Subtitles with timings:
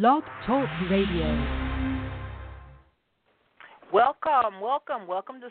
[0.00, 1.24] Blog Talk Radio.
[3.92, 5.46] Welcome, welcome, welcome to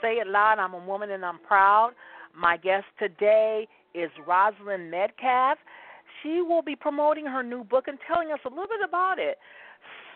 [0.00, 0.60] Say It Loud.
[0.60, 1.90] I'm a woman and I'm proud.
[2.32, 5.58] My guest today is Rosalind Metcalf.
[6.22, 9.36] She will be promoting her new book and telling us a little bit about it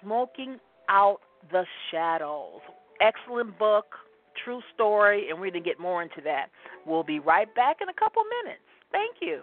[0.00, 1.18] Smoking Out
[1.50, 2.60] the Shadows.
[3.00, 3.86] Excellent book,
[4.44, 6.50] true story, and we're going to get more into that.
[6.86, 8.62] We'll be right back in a couple minutes.
[8.92, 9.42] Thank you.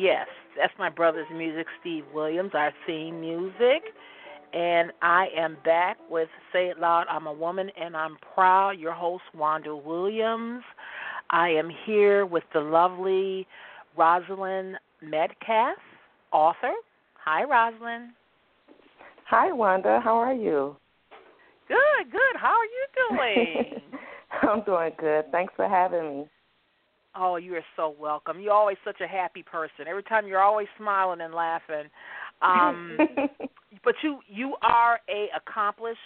[0.00, 3.82] Yes, that's my brother's music, Steve Williams, our theme music.
[4.52, 8.92] And I am back with Say It Loud, I'm a Woman and I'm Proud, your
[8.92, 10.62] host, Wanda Williams.
[11.30, 13.46] I am here with the lovely
[13.96, 15.76] Rosalind Metcalf,
[16.32, 16.72] author.
[17.24, 18.12] Hi, Rosalind.
[19.26, 20.00] Hi, Wanda.
[20.02, 20.76] How are you?
[21.68, 22.40] Good, good.
[22.40, 23.82] How are you doing?
[24.42, 25.26] I'm doing good.
[25.30, 26.28] Thanks for having me.
[27.18, 28.40] Oh, you are so welcome.
[28.40, 29.86] You're always such a happy person.
[29.88, 31.90] Every time you're always smiling and laughing.
[32.42, 32.98] Um,
[33.84, 35.98] but you you are a accomplished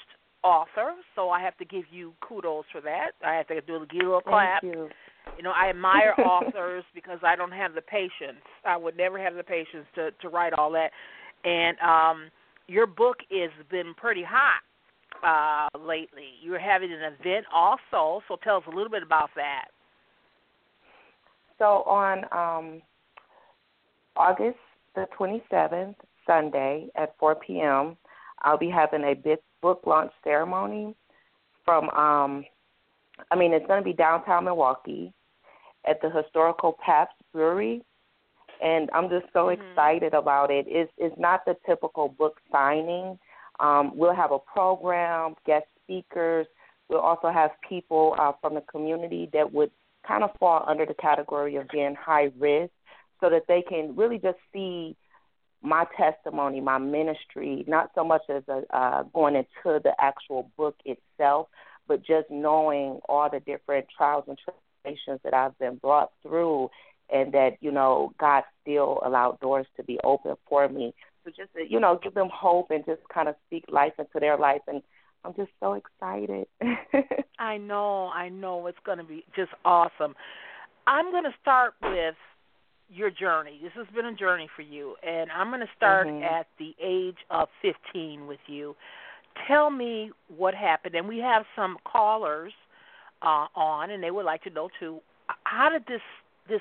[0.43, 3.11] author, so I have to give you kudos for that.
[3.25, 4.62] I have to do a little clap.
[4.62, 4.89] Thank you.
[5.37, 8.43] You know, I admire authors because I don't have the patience.
[8.65, 10.91] I would never have the patience to to write all that.
[11.45, 12.31] And um
[12.69, 14.62] your book has been pretty hot
[15.22, 16.31] uh lately.
[16.43, 19.67] You're having an event also, so tell us a little bit about that.
[21.59, 22.83] So on um,
[24.17, 24.59] August
[24.95, 25.95] the 27th,
[26.27, 27.97] Sunday at 4 p.m.,
[28.43, 29.15] I'll be having a
[29.61, 30.95] book launch ceremony
[31.65, 32.45] from, um,
[33.31, 35.13] I mean, it's going to be downtown Milwaukee
[35.87, 37.83] at the historical Pabst Brewery.
[38.63, 39.63] And I'm just so mm-hmm.
[39.63, 40.67] excited about it.
[40.69, 43.19] It's, it's not the typical book signing.
[43.61, 46.47] Um, we'll have a program, guest speakers.
[46.89, 49.71] We'll also have people uh, from the community that would
[50.07, 52.73] kind of fall under the category of being high risk
[53.21, 54.97] so that they can really just see
[55.63, 60.75] my testimony, my ministry, not so much as a, uh, going into the actual book
[60.85, 61.49] itself,
[61.87, 66.71] but just knowing all the different trials and tribulations that I've been brought through,
[67.13, 70.95] and that you know God still allowed doors to be open for me.
[71.25, 74.37] So just you know, give them hope and just kind of speak life into their
[74.37, 74.83] life and
[75.25, 76.47] I'm just so excited.
[77.38, 80.15] I know, I know it's going to be just awesome.
[80.87, 82.15] I'm going to start with
[82.93, 83.59] your journey.
[83.62, 86.25] This has been a journey for you, and I'm going to start mm-hmm.
[86.25, 88.75] at the age of 15 with you.
[89.49, 92.53] Tell me what happened, and we have some callers
[93.22, 94.99] uh, on, and they would like to know too.
[95.44, 96.03] How did this
[96.49, 96.60] this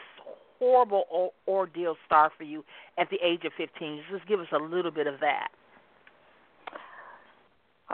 [0.59, 2.63] horrible or- ordeal start for you
[2.97, 4.03] at the age of 15?
[4.11, 5.49] Just give us a little bit of that.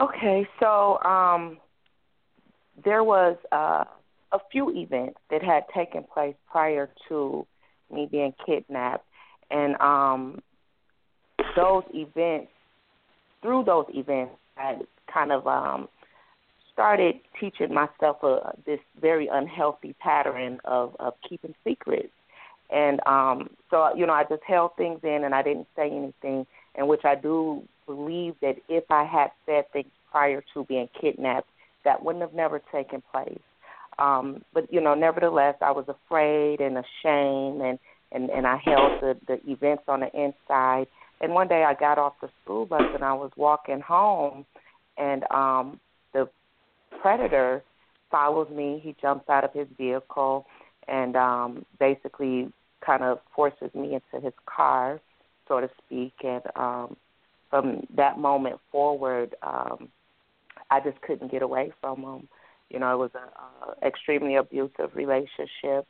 [0.00, 1.58] Okay, so um,
[2.84, 3.84] there was uh,
[4.32, 7.46] a few events that had taken place prior to
[7.92, 9.04] me being kidnapped,
[9.50, 10.40] and um,
[11.56, 12.50] those events,
[13.42, 14.76] through those events, I
[15.12, 15.88] kind of um,
[16.72, 22.12] started teaching myself a, this very unhealthy pattern of, of keeping secrets.
[22.70, 26.46] And um, so, you know, I just held things in and I didn't say anything,
[26.74, 31.48] in which I do believe that if I had said things prior to being kidnapped,
[31.84, 33.40] that wouldn't have never taken place.
[33.98, 37.78] Um, but you know, nevertheless, I was afraid and ashamed, and
[38.12, 40.86] and and I held the the events on the inside.
[41.20, 44.46] And one day, I got off the school bus and I was walking home,
[44.96, 45.80] and um,
[46.12, 46.28] the
[47.02, 47.62] predator
[48.10, 48.80] follows me.
[48.82, 50.46] He jumps out of his vehicle
[50.86, 52.52] and um, basically
[52.84, 55.00] kind of forces me into his car,
[55.48, 56.14] so to speak.
[56.22, 56.96] And um,
[57.50, 59.88] from that moment forward, um,
[60.70, 62.28] I just couldn't get away from him.
[62.70, 65.86] You know, it was a, a extremely abusive relationship,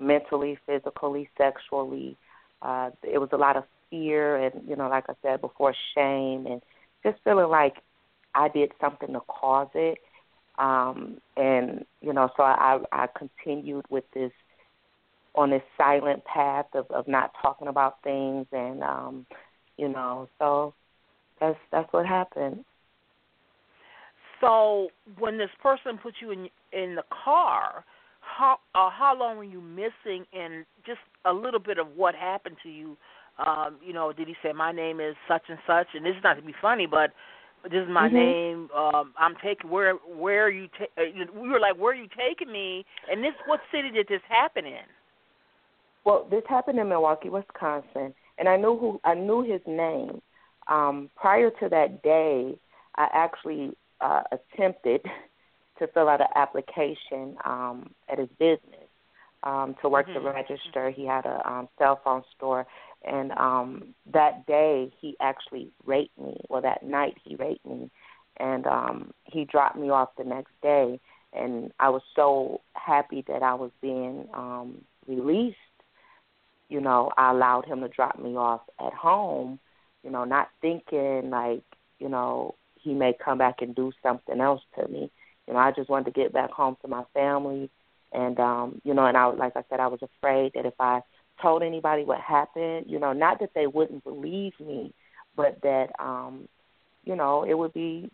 [0.00, 2.16] mentally, physically, sexually.
[2.62, 6.46] Uh, it was a lot of fear and, you know, like I said before, shame
[6.46, 6.62] and
[7.02, 7.76] just feeling like
[8.34, 9.98] I did something to cause it.
[10.58, 14.32] Um, and, you know, so I, I continued with this
[15.36, 19.26] on this silent path of, of not talking about things and um,
[19.76, 20.74] you know, so
[21.40, 22.64] that's that's what happened.
[24.40, 24.88] So
[25.18, 27.84] when this person put you in in the car,
[28.20, 32.56] how uh, how long were you missing, and just a little bit of what happened
[32.62, 32.96] to you?
[33.38, 35.88] Um, you know, did he say my name is such and such?
[35.94, 37.12] And this is not to be funny, but
[37.64, 38.16] this is my mm-hmm.
[38.16, 38.68] name.
[38.74, 40.68] Um, I'm taking where where are you?
[40.68, 42.84] Ta- uh, we were like, where are you taking me?
[43.10, 44.86] And this, what city did this happen in?
[46.06, 50.22] Well, this happened in Milwaukee, Wisconsin, and I knew who I knew his name.
[50.68, 52.56] Um, prior to that day,
[52.94, 55.00] I actually uh, attempted
[55.80, 58.88] to fill out an application um, at his business
[59.42, 60.24] um, to work mm-hmm.
[60.24, 60.90] the register.
[60.90, 62.68] He had a um, cell phone store,
[63.04, 66.40] and um, that day he actually raped me.
[66.48, 67.90] Well, that night he raped me,
[68.36, 71.00] and um, he dropped me off the next day.
[71.32, 75.56] And I was so happy that I was being um, released.
[76.68, 79.58] You know, I allowed him to drop me off at home.
[80.02, 81.62] You know, not thinking like,
[81.98, 85.10] you know, he may come back and do something else to me.
[85.46, 87.70] You know, I just wanted to get back home to my family,
[88.12, 91.00] and um, you know, and I like I said, I was afraid that if I
[91.40, 94.92] told anybody what happened, you know, not that they wouldn't believe me,
[95.36, 96.48] but that um,
[97.04, 98.10] you know, it would be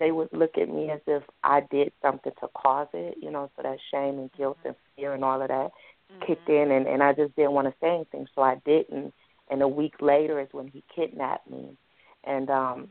[0.00, 3.50] they would look at me as if I did something to cause it, you know,
[3.56, 5.70] so that shame and guilt and fear and all of that
[6.14, 6.26] mm-hmm.
[6.26, 9.12] kicked in and, and I just didn't want to say anything, so I didn't.
[9.50, 11.76] And a week later is when he kidnapped me.
[12.24, 12.88] And um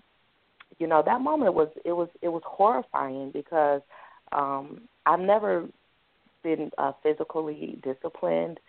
[0.80, 3.82] you know that moment was it was it was horrifying because
[4.32, 5.68] um I've never
[6.44, 8.60] been uh, physically disciplined.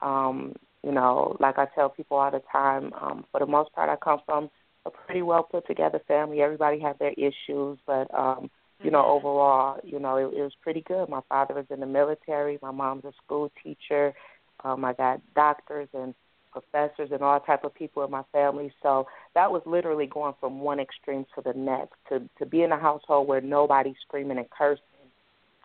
[0.00, 3.90] Um, you know, like I tell people all the time, um, for the most part,
[3.90, 4.48] I come from
[4.84, 6.40] a pretty well put together family.
[6.40, 8.50] Everybody has their issues, but um,
[8.82, 11.08] you know, overall, you know, it, it was pretty good.
[11.08, 12.58] My father was in the military.
[12.60, 14.12] My mom's a school teacher.
[14.64, 16.14] Um, I got doctors and
[16.52, 18.72] professors and all type of people in my family.
[18.82, 21.94] So that was literally going from one extreme to the next.
[22.08, 24.82] To to be in a household where nobody's screaming and cursing,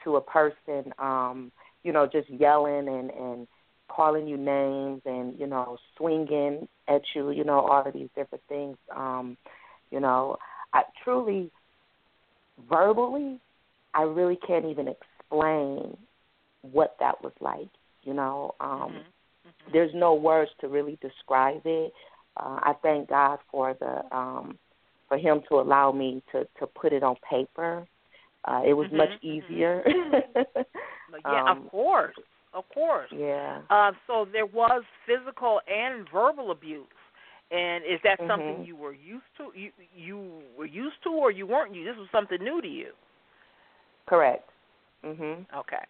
[0.03, 1.51] to a person, um,
[1.83, 3.47] you know, just yelling and and
[3.87, 8.43] calling you names and you know swinging at you, you know, all of these different
[8.47, 8.77] things.
[8.95, 9.37] Um,
[9.91, 10.37] you know,
[10.73, 11.51] I truly
[12.69, 13.39] verbally,
[13.93, 15.97] I really can't even explain
[16.61, 17.69] what that was like.
[18.03, 18.97] You know, um, mm-hmm.
[18.97, 19.71] Mm-hmm.
[19.73, 21.93] there's no words to really describe it.
[22.37, 24.57] Uh, I thank God for the um,
[25.07, 27.85] for Him to allow me to to put it on paper.
[28.45, 28.97] Uh, it was mm-hmm.
[28.97, 29.53] much mm-hmm.
[29.53, 29.83] easier.
[31.25, 32.15] yeah, um, of course,
[32.53, 33.09] of course.
[33.15, 33.61] Yeah.
[33.69, 36.85] Uh, so there was physical and verbal abuse.
[37.51, 38.63] And is that something Mm-hmm.
[38.63, 39.51] you were used to?
[39.55, 41.75] You you were used to, or you weren't?
[41.75, 42.93] You this was something new to you.
[44.07, 44.49] Correct.
[45.03, 45.45] Mhm.
[45.55, 45.83] Okay.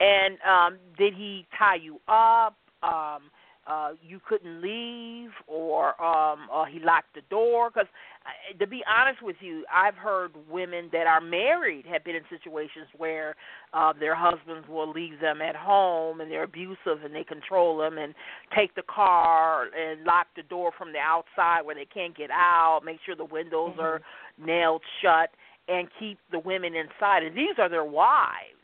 [0.00, 2.56] And um, did he tie you up?
[2.82, 3.30] Um,
[3.66, 7.70] uh, you couldn't leave, or um, uh, he locked the door?
[7.70, 7.88] Because
[8.24, 12.22] uh, to be honest with you, I've heard women that are married have been in
[12.28, 13.36] situations where
[13.72, 17.98] uh, their husbands will leave them at home and they're abusive and they control them
[17.98, 18.14] and
[18.56, 22.80] take the car and lock the door from the outside where they can't get out,
[22.84, 23.80] make sure the windows mm-hmm.
[23.80, 24.02] are
[24.44, 25.30] nailed shut,
[25.68, 27.22] and keep the women inside.
[27.22, 28.58] And these are their wives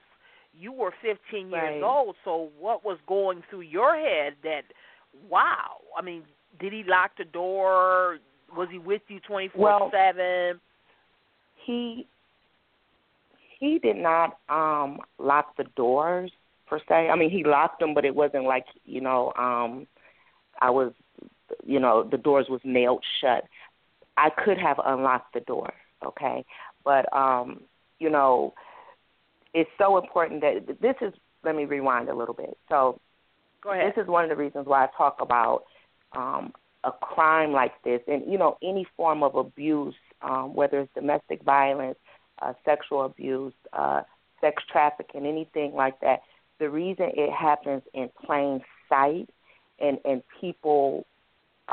[0.58, 1.82] you were 15 years right.
[1.82, 4.62] old, so what was going through your head that,
[5.28, 5.76] wow?
[5.96, 6.22] I mean,
[6.60, 8.18] did he lock the door?
[8.56, 10.60] Was he with you 24 7?
[11.64, 12.06] He
[13.58, 16.30] he did not um lock the doors
[16.66, 17.08] per se.
[17.10, 19.86] I mean, he locked them, but it wasn't like you know, um
[20.60, 20.92] I was,
[21.64, 23.44] you know, the doors was nailed shut.
[24.16, 25.72] I could have unlocked the door,
[26.04, 26.44] okay,
[26.84, 27.60] but um,
[28.00, 28.52] you know
[29.54, 31.12] it's so important that this is
[31.44, 32.56] let me rewind a little bit.
[32.68, 33.00] So
[33.62, 33.92] Go ahead.
[33.94, 35.64] this is one of the reasons why I talk about
[36.16, 36.52] um,
[36.84, 41.42] a crime like this and you know any form of abuse, um, whether it's domestic
[41.42, 41.98] violence,
[42.40, 44.02] uh, sexual abuse, uh,
[44.40, 46.20] sex trafficking, anything like that.
[46.58, 49.28] The reason it happens in plain sight
[49.80, 51.04] and and people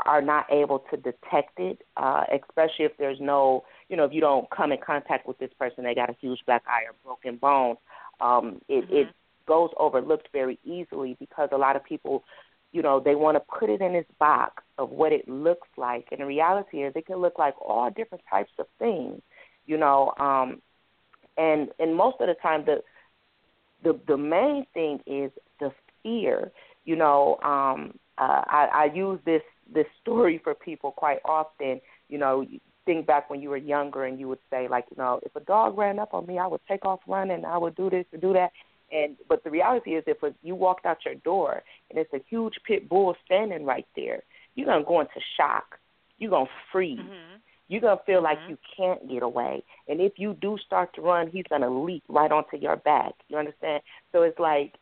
[0.04, 4.20] are not able to detect it, uh, especially if there's no, you know, if you
[4.20, 7.36] don't come in contact with this person, they got a huge black eye or broken
[7.36, 7.76] bone.
[8.20, 8.94] Um, it, mm-hmm.
[8.94, 9.08] it
[9.46, 12.24] goes overlooked very easily because a lot of people,
[12.72, 16.08] you know, they want to put it in this box of what it looks like,
[16.10, 19.20] and the reality is it can look like all different types of things,
[19.66, 20.12] you know.
[20.18, 20.60] Um,
[21.36, 22.82] and and most of the time the
[23.82, 25.72] the the main thing is the
[26.02, 26.50] fear.
[26.84, 31.80] You know, um, uh, I, I use this this story for people quite often.
[32.08, 32.46] You know,
[32.86, 35.40] think back when you were younger and you would say like, you know, if a
[35.40, 37.44] dog ran up on me, I would take off running.
[37.44, 38.52] I would do this or do that.
[38.92, 42.54] And but the reality is, if you walked out your door and it's a huge
[42.66, 44.22] pit bull standing right there,
[44.54, 45.78] you're gonna go into shock.
[46.18, 46.98] You're gonna freeze.
[46.98, 47.36] Mm-hmm.
[47.68, 48.50] You're gonna feel like mm-hmm.
[48.50, 49.64] you can't get away.
[49.88, 53.12] And if you do start to run, he's gonna leap right onto your back.
[53.28, 53.82] You understand?
[54.12, 54.74] So it's like,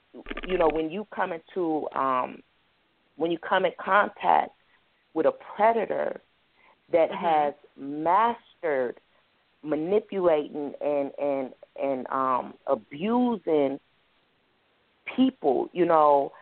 [0.47, 2.43] you know, when you come into um
[3.17, 4.51] when you come in contact
[5.15, 6.21] with a predator
[6.93, 7.25] that mm-hmm.
[7.25, 9.01] has mastered
[9.63, 13.81] manipulating and and and um abusing
[15.17, 16.33] people, you know,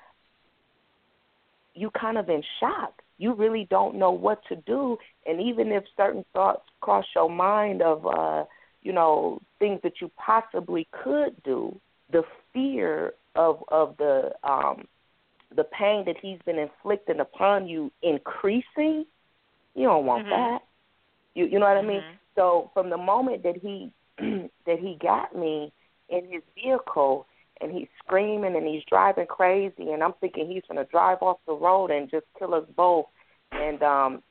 [1.75, 3.03] you kind of in shock.
[3.19, 7.81] You really don't know what to do, and even if certain thoughts cross your mind
[7.81, 8.45] of, uh,
[8.83, 11.79] you know, things that you possibly could do,
[12.11, 14.89] the fear of of the um,
[15.55, 19.05] the pain that he's been inflicting upon you increasing,
[19.75, 20.31] you don't want mm-hmm.
[20.31, 20.63] that.
[21.35, 21.91] You you know what mm-hmm.
[21.91, 22.03] I mean?
[22.35, 25.73] So from the moment that he that he got me
[26.09, 27.27] in his vehicle,
[27.63, 31.55] and he's screaming and he's driving crazy and I'm thinking he's gonna drive off the
[31.55, 33.07] road and just kill us both
[33.53, 34.23] and um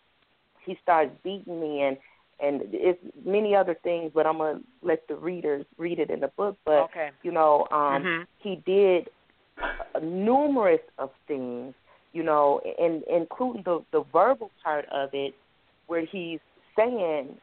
[0.65, 1.97] he starts beating me and
[2.39, 6.27] and it's many other things but I'm gonna let the readers read it in the
[6.29, 7.11] book but okay.
[7.23, 8.23] you know um mm-hmm.
[8.39, 9.09] he did
[10.01, 11.73] numerous of things
[12.13, 15.33] you know and including the the verbal part of it
[15.87, 16.39] where he's
[16.77, 17.35] saying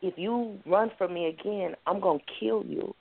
[0.00, 2.94] if you run from me again I'm gonna kill you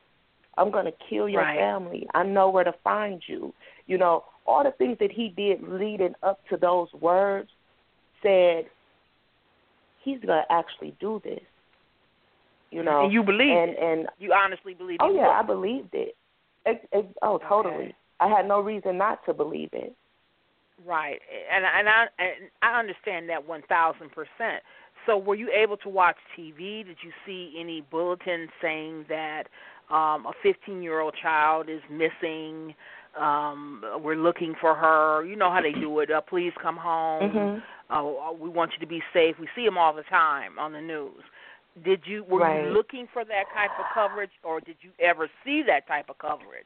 [0.58, 1.58] I'm going to kill your right.
[1.58, 2.08] family.
[2.14, 3.54] I know where to find you.
[3.86, 7.50] You know, all the things that he did leading up to those words
[8.24, 8.66] said
[10.04, 11.40] he's going to actually do this.
[12.72, 16.18] You know, and you believe and, and you honestly believe oh yeah, I believed it.
[16.66, 17.76] it, it oh, totally.
[17.76, 17.96] Okay.
[18.20, 19.96] I had no reason not to believe it.
[20.86, 21.20] Right,
[21.54, 24.64] and and I and I understand that one thousand percent.
[25.06, 26.86] So, were you able to watch TV?
[26.86, 29.44] Did you see any bulletins saying that
[29.90, 32.76] um, a 15 year old child is missing.
[33.20, 35.26] Um, we're looking for her.
[35.26, 36.12] You know how they do it.
[36.12, 37.32] Uh, please come home.
[37.32, 37.94] Mm-hmm.
[37.94, 39.36] Uh, we want you to be safe.
[39.40, 41.24] We see them all the time on the news.
[41.84, 42.66] Did you were right.
[42.66, 46.18] you looking for that type of coverage, or did you ever see that type of
[46.18, 46.66] coverage?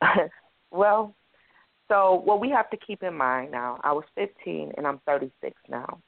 [0.70, 1.14] well,
[1.88, 3.80] so what we have to keep in mind now.
[3.82, 5.98] I was 15 and I'm 36 now.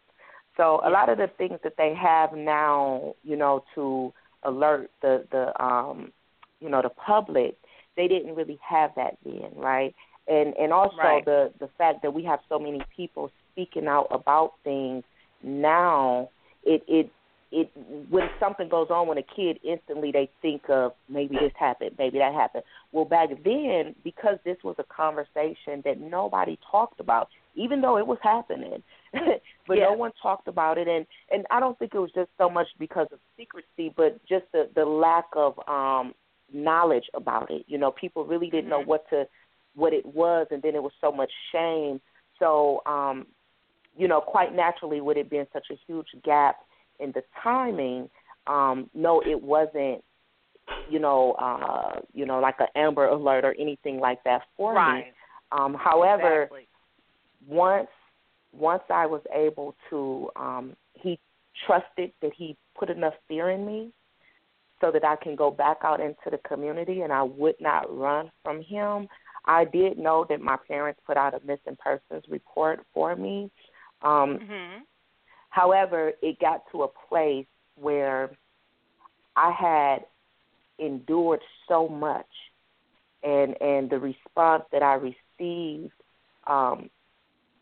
[0.57, 5.25] So a lot of the things that they have now, you know, to alert the
[5.31, 6.13] the um
[6.61, 7.57] you know the public
[7.97, 9.95] they didn't really have that then right
[10.29, 11.25] and and also right.
[11.25, 15.05] the the fact that we have so many people speaking out about things
[15.43, 16.29] now
[16.65, 17.11] it it
[17.53, 17.71] it
[18.11, 22.19] when something goes on when a kid instantly they think of maybe this happened maybe
[22.19, 27.81] that happened well back then because this was a conversation that nobody talked about even
[27.81, 28.83] though it was happening
[29.67, 29.85] but yeah.
[29.85, 32.69] no one talked about it and and I don't think it was just so much
[32.79, 36.15] because of secrecy but just the the lack of um
[36.53, 38.81] knowledge about it you know people really didn't mm-hmm.
[38.81, 39.25] know what to
[39.75, 42.01] what it was and then it was so much shame
[42.39, 43.27] so um
[43.97, 46.57] you know quite naturally with it being such a huge gap
[47.01, 48.09] in the timing
[48.47, 50.03] um no it wasn't
[50.91, 55.07] you know uh you know like an amber alert or anything like that for right.
[55.07, 55.13] me
[55.53, 56.69] um however exactly.
[57.47, 57.89] Once
[58.53, 61.19] once I was able to, um, he
[61.67, 63.91] trusted that he put enough fear in me
[64.81, 68.31] so that I can go back out into the community and I would not run
[68.43, 69.09] from him.
[69.47, 73.51] I did know that my parents put out a missing persons report for me.
[74.03, 74.79] Um, mm-hmm.
[75.51, 78.31] However, it got to a place where
[79.37, 80.05] I had
[80.79, 82.27] endured so much,
[83.23, 85.93] and and the response that I received
[86.47, 86.91] um,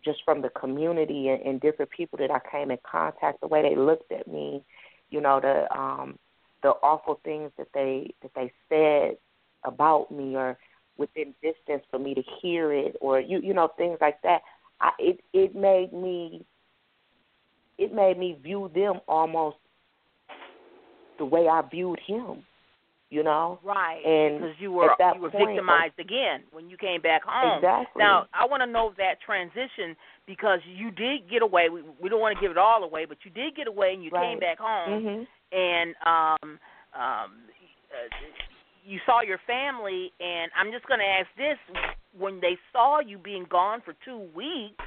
[0.05, 3.63] just from the community and, and different people that I came in contact, the way
[3.63, 4.63] they looked at me,
[5.11, 6.19] you know, the um
[6.63, 9.17] the awful things that they that they said
[9.65, 10.59] about me or
[10.97, 14.43] within distance for me to hear it or you you know things like that.
[14.81, 16.45] I it it made me
[17.79, 19.57] it made me view them almost
[21.19, 22.45] the way I viewed him
[23.11, 23.59] you know.
[23.63, 24.03] Right.
[24.05, 27.59] And because you were you were point, victimized again when you came back home.
[27.59, 28.01] Exactly.
[28.01, 29.97] Now I want to know that transition
[30.27, 31.69] because you did get away.
[31.69, 34.03] We, we don't want to give it all away, but you did get away and
[34.03, 34.31] you Right.
[34.31, 36.59] came back home hmm and um
[36.95, 37.31] um
[37.93, 38.11] uh,
[38.85, 41.57] you saw your family and I'm just going to ask this
[42.19, 44.85] when they saw you being gone for 2 weeks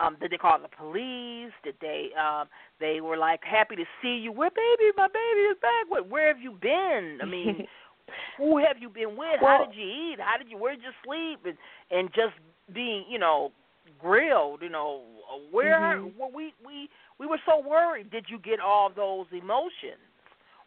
[0.00, 1.52] um, did they call the police?
[1.62, 2.48] Did they um,
[2.80, 4.32] they were like happy to see you?
[4.32, 5.84] Where baby, my baby is back.
[5.88, 6.08] What?
[6.08, 7.18] Where have you been?
[7.22, 7.66] I mean,
[8.38, 9.40] who have you been with?
[9.42, 10.16] Well, How did you eat?
[10.20, 10.56] How did you?
[10.58, 11.40] Where did you sleep?
[11.44, 11.56] And
[11.90, 12.34] and just
[12.74, 13.52] being, you know,
[14.00, 14.62] grilled.
[14.62, 15.02] You know,
[15.50, 16.12] where Mhm.
[16.18, 16.88] well, we we
[17.18, 18.10] we were so worried.
[18.10, 20.00] Did you get all those emotions,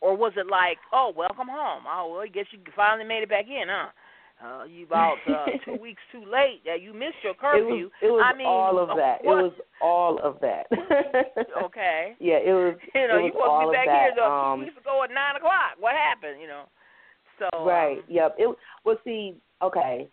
[0.01, 1.83] or was it like, oh, welcome home?
[1.87, 3.89] Oh, well, I guess you finally made it back in, huh?
[4.43, 6.61] Uh, you about uh, two weeks too late.
[6.65, 7.85] Yeah, you missed your It curfew.
[7.85, 9.19] was it was I mean, all of that.
[9.23, 10.67] It was all of that.
[11.63, 12.15] okay.
[12.19, 12.75] Yeah, it was.
[12.95, 15.37] You know, you supposed to be back here though, um, two weeks ago at nine
[15.37, 15.79] o'clock.
[15.79, 16.41] What happened?
[16.41, 16.63] You know.
[17.39, 17.99] So Right.
[17.99, 18.35] Um, Yep.
[18.37, 20.09] It well see, okay.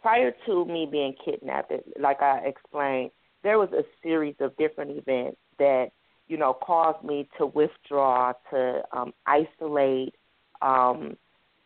[0.00, 5.38] Prior to me being kidnapped, like I explained, there was a series of different events
[5.60, 5.90] that,
[6.26, 10.14] you know, caused me to withdraw, to um isolate,
[10.60, 11.16] um,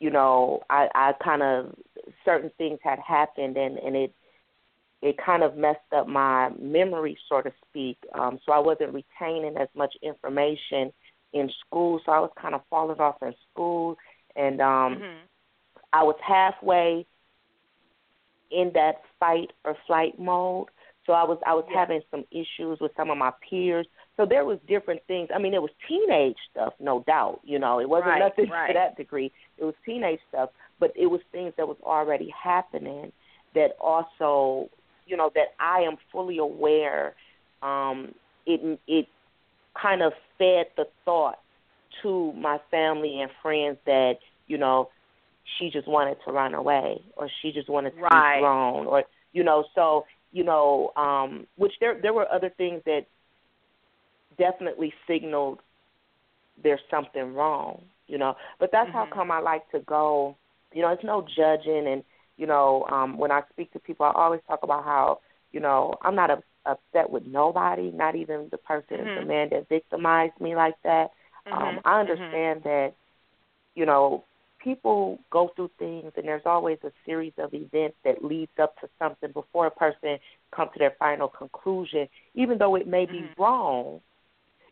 [0.00, 1.74] you know, I, I kind of
[2.24, 4.14] certain things had happened and, and it
[5.02, 7.98] it kind of messed up my memory, so to speak.
[8.14, 10.92] Um, so I wasn't retaining as much information
[11.32, 13.96] in school, so I was kind of falling off in school,
[14.34, 15.18] and um, mhm.
[15.92, 17.06] I was halfway
[18.50, 20.68] in that fight or flight mode.
[21.06, 21.78] So I was I was Yeah.
[21.80, 23.86] having some issues with some of my peers.
[24.16, 25.28] So there was different things.
[25.34, 27.40] I mean, it was teenage stuff, no doubt.
[27.44, 28.68] You know, it wasn't Right, nothing right.
[28.68, 29.30] to that degree.
[29.58, 33.12] It was teenage stuff, but it was things that was already happening
[33.54, 34.70] that also,
[35.06, 37.14] you know, that I am fully aware.
[37.62, 38.14] Um,
[38.46, 39.06] it it
[39.80, 41.38] kind of fed the thought
[42.02, 44.14] to my family and friends that
[44.46, 44.88] you know
[45.58, 48.36] she just wanted to run away or she just wanted to Right.
[48.36, 52.82] be thrown or you know so you know um which there there were other things
[52.86, 53.06] that
[54.38, 55.60] definitely signaled
[56.62, 59.10] there's something wrong you know but that's how Mhm.
[59.12, 60.36] come I like to go
[60.72, 62.02] you know it's no judging and
[62.36, 65.20] you know um when I speak to people I always talk about how
[65.52, 69.26] you know I'm not up, upset with nobody not even the person the Mhm.
[69.26, 71.10] man that victimized me like that
[71.52, 72.00] um Mhm, I mhm.
[72.00, 72.92] understand that
[73.74, 74.24] you know
[74.62, 78.88] people go through things and there's always a series of events that leads up to
[78.98, 80.18] something before a person
[80.54, 83.34] comes to their final conclusion even though it may be Mhm.
[83.38, 84.00] wrong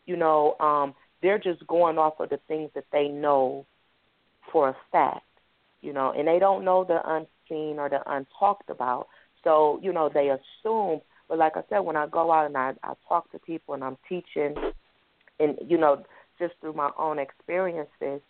[0.05, 3.65] you know um they're just going off of the things that they know
[4.51, 5.25] for a fact
[5.81, 9.07] you know and they don't know the unseen or the untalked about.
[9.43, 12.73] So you know they assume but like i said when i go out and i
[12.83, 14.55] i talk to people and i'm teaching
[15.39, 16.03] and you know
[16.39, 18.21] just through my own experiences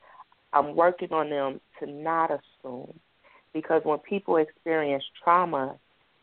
[0.54, 2.94] i'm working on them to not assume.
[3.54, 5.78] Because when people experience trauma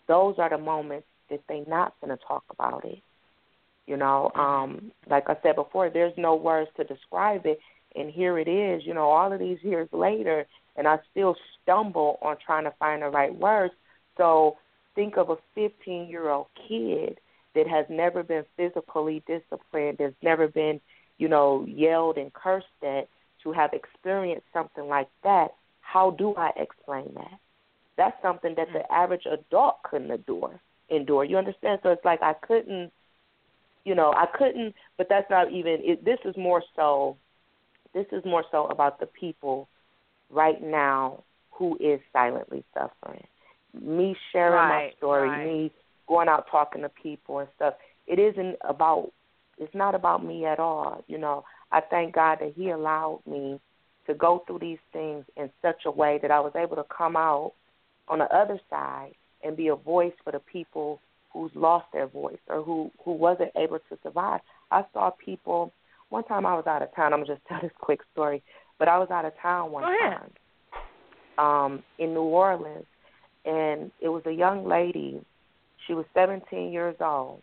[0.08, 3.02] those are the moments that they're not going to talk about it
[3.86, 7.58] you know um like i said before there's no words to describe it.
[7.94, 12.18] And here it is you know all of these years later and i still stumble
[12.22, 13.74] on trying to find the right words.
[14.16, 14.56] So
[14.94, 17.18] think of a 15 year old kid
[17.54, 20.80] that has never been physically disciplined has never been
[21.18, 23.08] you know yelled and cursed at
[23.42, 25.48] to have experienced something like that.
[25.80, 27.38] How do i explain that?
[27.96, 31.24] That's something that the average adult couldn't endure endure.
[31.24, 31.80] You understand?
[31.82, 32.92] So it's like i couldn't
[33.84, 37.16] you know i couldn't but that's not even it, this is more so
[37.94, 39.68] this is more so about the people
[40.30, 43.24] right now who is silently suffering
[43.80, 45.46] me sharing Right, my story right.
[45.46, 45.72] me
[46.08, 47.74] going out talking to people and stuff
[48.06, 49.10] it isn't about
[49.58, 53.60] it's not about me at all you know i thank god that he allowed me
[54.06, 57.16] to go through these things in such a way that i was able to come
[57.16, 57.52] out
[58.08, 59.12] on the other side
[59.44, 61.00] and be a voice for the people
[61.32, 64.40] who's lost their voice or who who wasn't able to survive.
[64.70, 65.72] I saw people.
[66.10, 67.12] One time I was out of town.
[67.12, 68.42] I'm gonna just tell this quick story,
[68.78, 69.84] but I was out of town one
[71.38, 72.86] time, um, in New Orleans,
[73.44, 75.24] and it was a young lady.
[75.86, 77.42] She was 17 years old,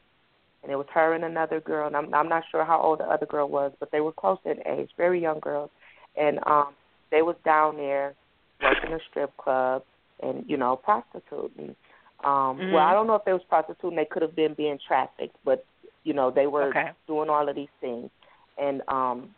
[0.64, 1.88] and it was her and another girl.
[1.88, 4.40] And I'm I'm not sure how old the other girl was, but they were close
[4.46, 5.72] in age, very young girls,
[6.16, 6.74] and um,
[7.12, 8.14] they was down there
[8.62, 9.84] working a strip club
[10.22, 11.76] and you know prostituting.
[12.24, 12.72] Um, Mhm.
[12.72, 13.96] Well, I don't know if they was prostituting.
[13.96, 15.66] They could have been being trafficked, but
[16.04, 16.92] you know they were Okay.
[17.08, 18.10] doing all of these things.
[18.58, 19.34] And um,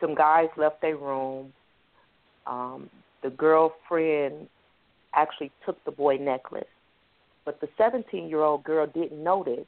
[0.00, 1.52] some guys left their room.
[2.46, 2.90] Um,
[3.22, 4.48] the girlfriend
[5.14, 6.68] actually took the boy necklace,
[7.44, 9.66] but the 17-year-old girl didn't notice.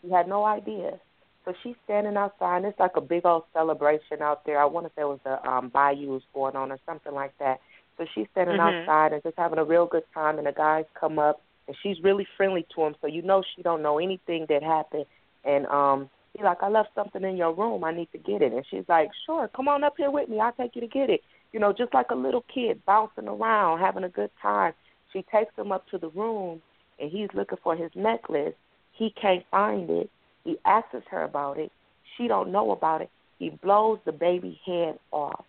[0.00, 0.98] She had no idea.
[1.44, 4.58] So she's standing outside, and it's like a big old celebration out there.
[4.58, 7.60] I wonder if there was a um, bayous going on or something like that.
[7.98, 8.60] So she's standing Mhm.
[8.60, 12.02] outside and just having a real good time, and the guys come up, and she's
[12.02, 12.94] really friendly to him.
[13.00, 15.06] So you know she don't know anything that happened.
[15.44, 17.84] And um, he's like, I left something in your room.
[17.84, 18.52] I need to get it.
[18.52, 20.40] And she's like, Sure, come on up here with me.
[20.40, 21.22] I'll take you to get it.
[21.52, 24.74] You know, just like a little kid bouncing around, having a good time.
[25.12, 26.60] She takes him up to the room,
[26.98, 28.54] and he's looking for his necklace.
[28.92, 30.10] He can't find it.
[30.44, 31.72] He asks her about it.
[32.16, 33.10] She don't know about it.
[33.38, 35.44] He blows the baby head off.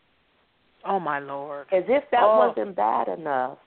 [0.85, 1.67] Oh my lord!
[1.71, 2.47] As if that oh.
[2.47, 3.57] wasn't bad enough.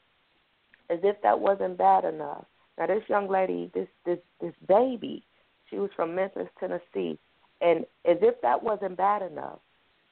[0.88, 2.44] As if that wasn't bad enough.
[2.79, 5.25] Now this young lady, this this this baby,
[5.68, 7.18] she was from Memphis, Tennessee,
[7.61, 9.59] and as if that wasn't bad enough,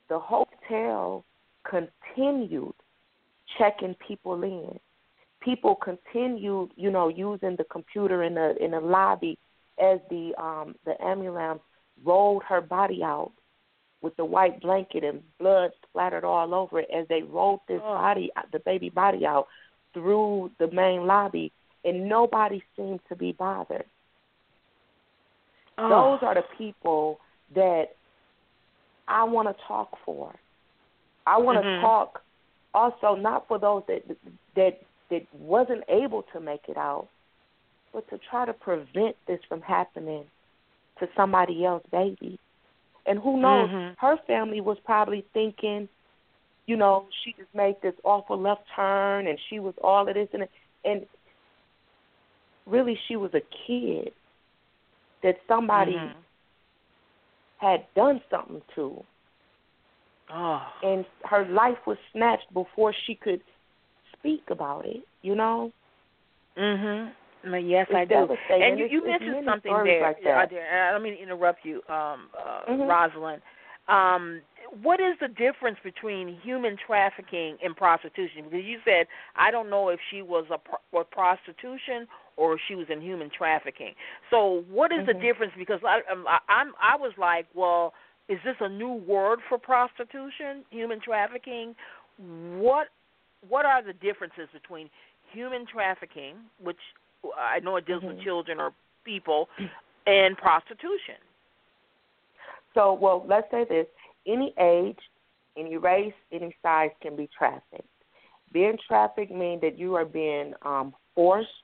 [0.09, 1.25] the hotel
[1.69, 2.75] continued
[3.57, 4.79] checking people in.
[5.41, 9.39] People continued, you know, using the computer in the in the lobby
[9.81, 11.61] as the um the ambulance
[12.05, 13.33] rolled her body out
[14.01, 17.95] with the white blanket and blood splattered all over it as they rolled this oh.
[17.95, 19.47] body the baby body out
[19.93, 21.53] through the main lobby
[21.85, 23.85] and nobody seemed to be bothered.
[25.79, 25.89] Oh.
[25.89, 27.21] Those are the people
[27.55, 27.87] that
[29.07, 30.35] I want to talk for.
[31.27, 31.81] I want to Mhm.
[31.81, 32.23] talk
[32.75, 34.03] also not for those that
[34.55, 37.09] that that wasn't able to make it out,
[37.93, 40.31] but to try to prevent this from happening
[40.99, 42.39] to somebody else's baby.
[43.09, 43.97] And who knows, Mhm.
[43.99, 45.89] her family was probably thinking,
[46.67, 50.29] you know, she just made this awful left turn and she was all of this
[50.33, 50.47] and
[50.85, 51.07] and
[52.67, 54.13] really she was a kid
[55.23, 56.15] that somebody Mhm.
[57.59, 59.03] had done something to
[60.31, 60.73] Oh.
[60.83, 63.43] and her life was snatched before she could
[64.19, 65.73] speak about it, you know?
[66.57, 67.15] Mhm.
[67.55, 68.37] Yes, It's I do.
[68.51, 70.03] And you, you mentioned something there.
[70.03, 70.51] like that.
[70.51, 72.89] there, and I don't mean to interrupt you, um, uh, Mhm.
[72.89, 73.43] Rosalind.
[73.89, 74.43] Um,
[74.83, 78.45] what is the difference between human trafficking and prostitution?
[78.45, 82.07] Because you said I don't know if she was a pro- prostitution
[82.37, 83.95] or if she was in human trafficking.
[84.31, 85.21] So what is the Mhm.
[85.21, 85.55] difference?
[85.57, 87.95] Because I, um, I I'm I was like, well,
[88.29, 91.75] is this a new word for prostitution, human trafficking?
[92.59, 92.89] What
[93.49, 94.91] what are the differences between
[95.33, 96.81] human trafficking, which
[97.37, 98.23] I know it deals with Mhm.
[98.23, 98.73] children or
[99.05, 99.49] people,
[100.07, 101.17] and prostitution?
[102.75, 103.87] So, well, let's say this
[104.27, 104.99] any age,
[105.57, 107.89] any race, any size can be trafficked.
[108.53, 111.63] Being trafficked means that you are being um, forced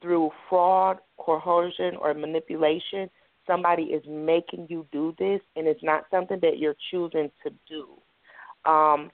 [0.00, 3.10] through fraud, coercion, or manipulation.
[3.46, 7.88] Somebody is making you do this, and it's not something that you're choosing to do.
[8.70, 9.10] Um,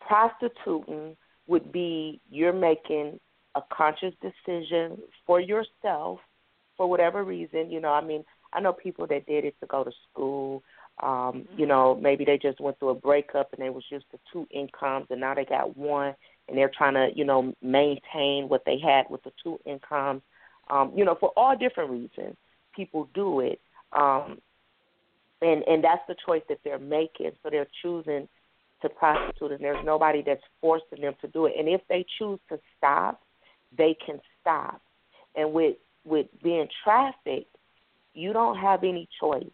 [0.00, 3.18] prostituting would be you're making
[3.54, 6.20] a conscious decision for yourself
[6.76, 7.70] for whatever reason.
[7.70, 10.62] You know, I mean, I know people that did it to go to school.
[11.02, 14.18] Um, you know, maybe they just went through a breakup and they was used to
[14.32, 16.14] two incomes and now they got one
[16.48, 20.20] and they're trying to, you know, maintain what they had with the two incomes.
[20.68, 22.36] Um, you know, for all different reasons,
[22.74, 23.60] people do it.
[23.92, 24.38] Um
[25.42, 27.32] and and that's the choice that they're making.
[27.42, 28.28] So they're choosing
[28.82, 31.54] to prostitute and there's nobody that's forcing them to do it.
[31.58, 33.22] And if they choose to stop,
[33.76, 34.80] they can stop.
[35.34, 37.56] And with with being trafficked,
[38.14, 39.50] you don't have any choice.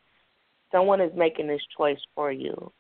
[0.73, 2.73] Someone is making this choice for you.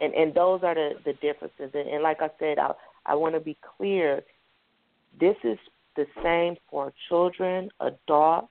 [0.00, 1.70] And and those are the, the differences.
[1.74, 2.72] And, and like I said, I
[3.06, 4.22] I want to be clear.
[5.18, 5.58] This is
[5.96, 8.48] the same for children, adults,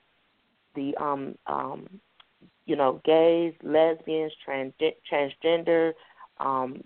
[0.75, 1.87] the um um
[2.65, 4.73] you know gays, lesbians, trans
[5.11, 5.93] transgender,
[6.39, 6.83] um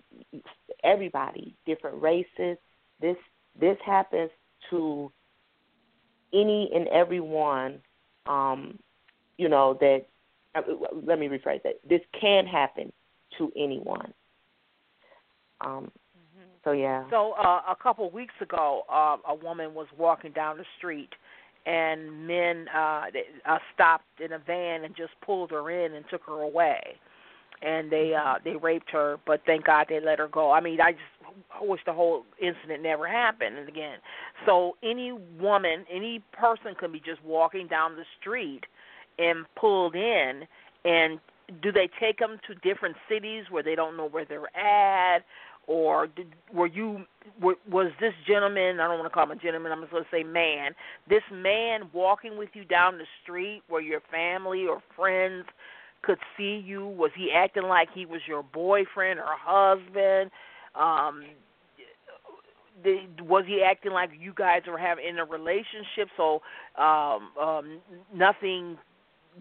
[0.84, 2.58] everybody, different races.
[3.00, 3.18] This
[3.60, 4.32] this happens
[4.70, 5.12] to
[6.34, 7.80] any and everyone
[8.26, 8.78] um
[9.38, 10.06] you know that
[10.56, 10.62] uh,
[11.06, 11.80] let me rephrase that.
[11.88, 12.92] This can happen
[13.38, 14.14] to anyone.
[15.62, 15.92] Um,
[16.64, 17.06] so yeah.
[17.10, 21.10] So uh, a couple of weeks ago, uh, a woman was walking down the street,
[21.66, 23.04] and men uh,
[23.46, 26.80] uh, stopped in a van and just pulled her in and took her away,
[27.62, 29.18] and they uh, they raped her.
[29.26, 30.52] But thank God they let her go.
[30.52, 33.58] I mean, I just wish the whole incident never happened.
[33.58, 34.00] And again,
[34.46, 38.66] so any woman, any person can be just walking down the street
[39.20, 40.44] and pulled in
[40.86, 41.20] and
[41.62, 45.24] do they take them to different cities where they don't know where they're at
[45.68, 47.06] or did, were you
[47.42, 50.04] were, was this gentleman I don't want to call him a gentleman I'm just going
[50.04, 50.72] to say man
[51.10, 55.46] this man walking with you down the street where your family or friends
[56.04, 60.32] could see you was he acting like he was your boyfriend or husband
[60.76, 61.24] um
[63.28, 66.42] was he acting like you guys were having in a relationship so
[66.78, 67.80] um um
[68.14, 68.78] nothing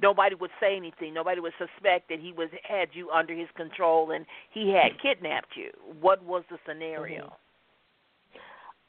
[0.00, 1.14] nobody would say anything.
[1.14, 5.56] Nobody would suspect that he was had you under his control and he had kidnapped
[5.56, 5.70] you.
[6.00, 7.32] What was the scenario?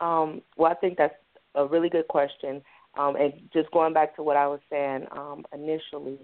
[0.01, 0.05] Mm-hmm.
[0.05, 1.13] Um, well, I think that's
[1.55, 2.62] a really good question.
[2.97, 6.17] Um, and just going back to what I was saying um, initially,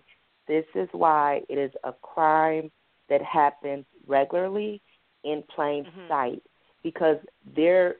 [0.48, 2.72] this is why it is a crime
[3.10, 4.82] that happens regularly
[5.24, 6.08] in plain Mhm.
[6.08, 6.44] sight
[6.84, 7.18] because
[7.56, 7.96] there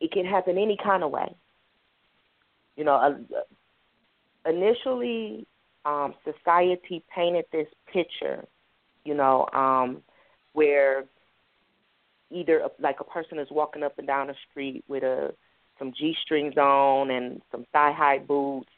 [0.00, 1.34] it can happen any kind of way.
[2.76, 3.14] You know, uh,
[4.48, 5.46] initially,
[5.84, 8.44] um, society painted this picture,
[9.04, 10.02] you know, um,
[10.52, 11.04] where
[12.30, 15.34] either a, like a person is walking up and down the street with a
[15.78, 18.70] some G strings on and some thigh high boots.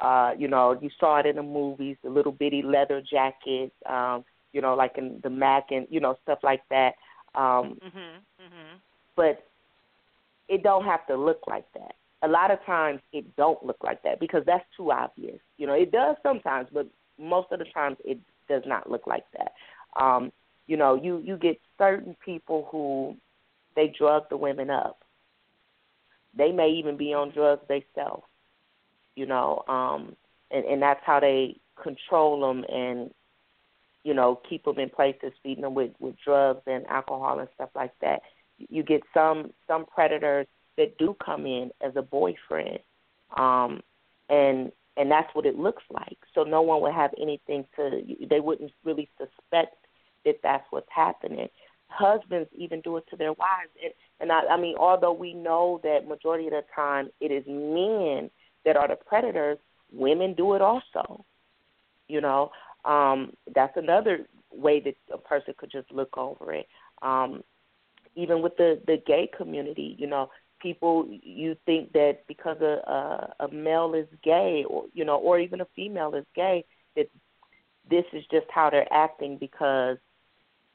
[0.00, 4.24] Uh, you know, you saw it in the movies, the little bitty leather jacket, um,
[4.52, 6.94] you know, like in the Mack and you know stuff like that.
[7.34, 8.20] Um, mhm.
[8.40, 8.80] Mhm.
[9.16, 9.44] But
[10.48, 11.94] it don't have to look like that.
[12.22, 15.40] A lot of times it don't look like that because that's too obvious.
[15.56, 16.86] You know, it does sometimes, but
[17.18, 19.52] most of the times it does not look like that.
[20.00, 20.32] Um,
[20.66, 23.16] you know, you you get certain people who
[23.74, 25.02] they drug the women up.
[26.36, 28.24] They may even be on drugs themselves.
[29.18, 30.14] You know, um,
[30.52, 33.10] and and that's how they control them and
[34.04, 37.70] you know keep them in places, feeding them with with drugs and alcohol and stuff
[37.74, 38.22] like that.
[38.58, 42.78] You get some some predators that do come in as a boyfriend,
[43.36, 43.82] um,
[44.28, 46.18] and and that's what it looks like.
[46.32, 48.00] So no one would have anything to.
[48.30, 49.74] They wouldn't really suspect
[50.24, 51.48] that that's what's happening.
[51.88, 55.80] Husbands even do it to their wives, and and I, I mean, although we know
[55.82, 58.30] that majority of the time it is men
[58.68, 59.58] that are the predators,
[59.90, 61.24] women do it also.
[62.06, 62.50] You know,
[62.84, 66.66] um, that's another way that a person could just look over it.
[67.00, 67.42] Um,
[68.14, 70.28] even with the the gay community, you know,
[70.60, 75.38] people you think that because a, a a male is gay, or you know, or
[75.38, 77.08] even a female is gay, that
[77.88, 79.96] this is just how they're acting because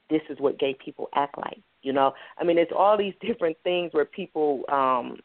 [0.09, 1.61] this is what gay people act like.
[1.83, 5.17] You know, I mean, it's all these different things where people um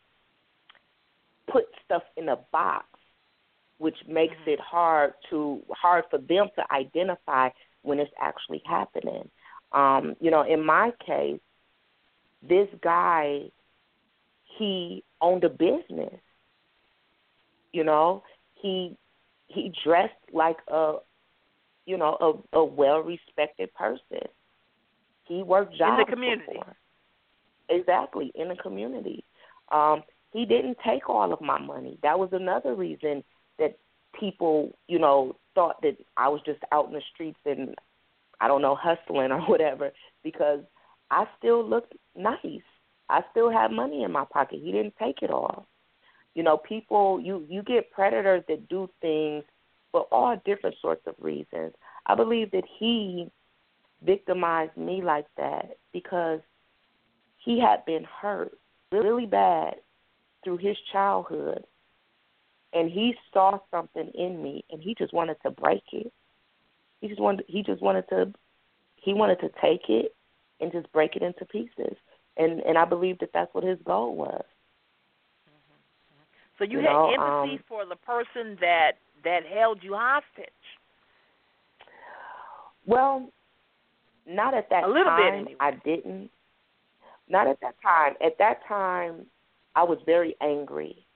[1.51, 2.87] put stuff in a box,
[3.79, 4.47] which makes Mm-hmm.
[4.47, 7.49] it hard to hard for them to identify
[7.83, 9.29] when it's actually happening.
[9.73, 11.41] Um, you know, in my case,
[12.43, 13.51] this guy
[14.59, 16.21] he owned a business.
[17.73, 18.23] You know,
[18.55, 18.97] he
[19.49, 20.97] he dressed like a
[21.87, 22.17] you know
[22.53, 24.29] a, a well respected person.
[25.25, 26.53] He worked jobs in the community.
[26.53, 26.77] before.
[27.69, 29.25] Exactly in the community.
[29.71, 30.03] Um,
[30.33, 31.99] he didn't take all of my money.
[32.03, 33.25] That was another reason
[33.59, 33.79] that
[34.19, 37.75] people, you know, thought that I was just out in the streets and
[38.41, 39.91] I don't know hustling or whatever
[40.23, 40.61] because
[41.11, 42.63] I still looked nice.
[43.09, 44.61] I still had money in my pocket.
[44.63, 45.67] He didn't take it all.
[46.35, 49.45] You know, people you you get predators that do things
[49.91, 51.73] for all different sorts of reasons.
[52.07, 53.31] I believe that he
[54.05, 56.41] victimized me like that because
[57.39, 58.53] he had been hurt
[58.93, 59.77] really bad
[60.45, 61.65] through his childhood
[62.73, 66.13] and he saw something in me and he just wanted to break it.
[67.01, 68.33] He just wanted he just wanted to
[68.97, 70.15] he wanted to take it
[70.61, 71.97] and just break it into pieces.
[72.37, 74.45] And and I believe that that's what his goal was.
[76.59, 78.93] So you, You had know, empathy um, for the person that
[79.25, 80.51] that held you hostage.
[82.87, 83.31] Well,
[84.27, 85.35] not at that A little bit, time.
[85.35, 85.57] anyway.
[85.61, 86.31] I didn't.
[87.29, 88.15] Not at that time.
[88.25, 89.27] At that time,
[89.75, 91.07] I was very angry.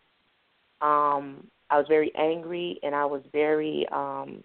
[0.81, 3.87] Um, I was very angry, and I was very.
[3.91, 4.43] Um,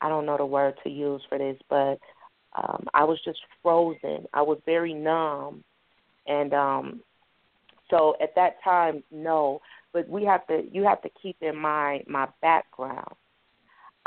[0.00, 1.98] I don't know the word to use for this, but
[2.56, 4.26] um, I was just frozen.
[4.32, 5.62] I was very numb,
[6.26, 7.00] and um,
[7.90, 9.60] so at that time, no.
[9.92, 10.62] But we have to.
[10.70, 13.14] You have to keep in mind my background.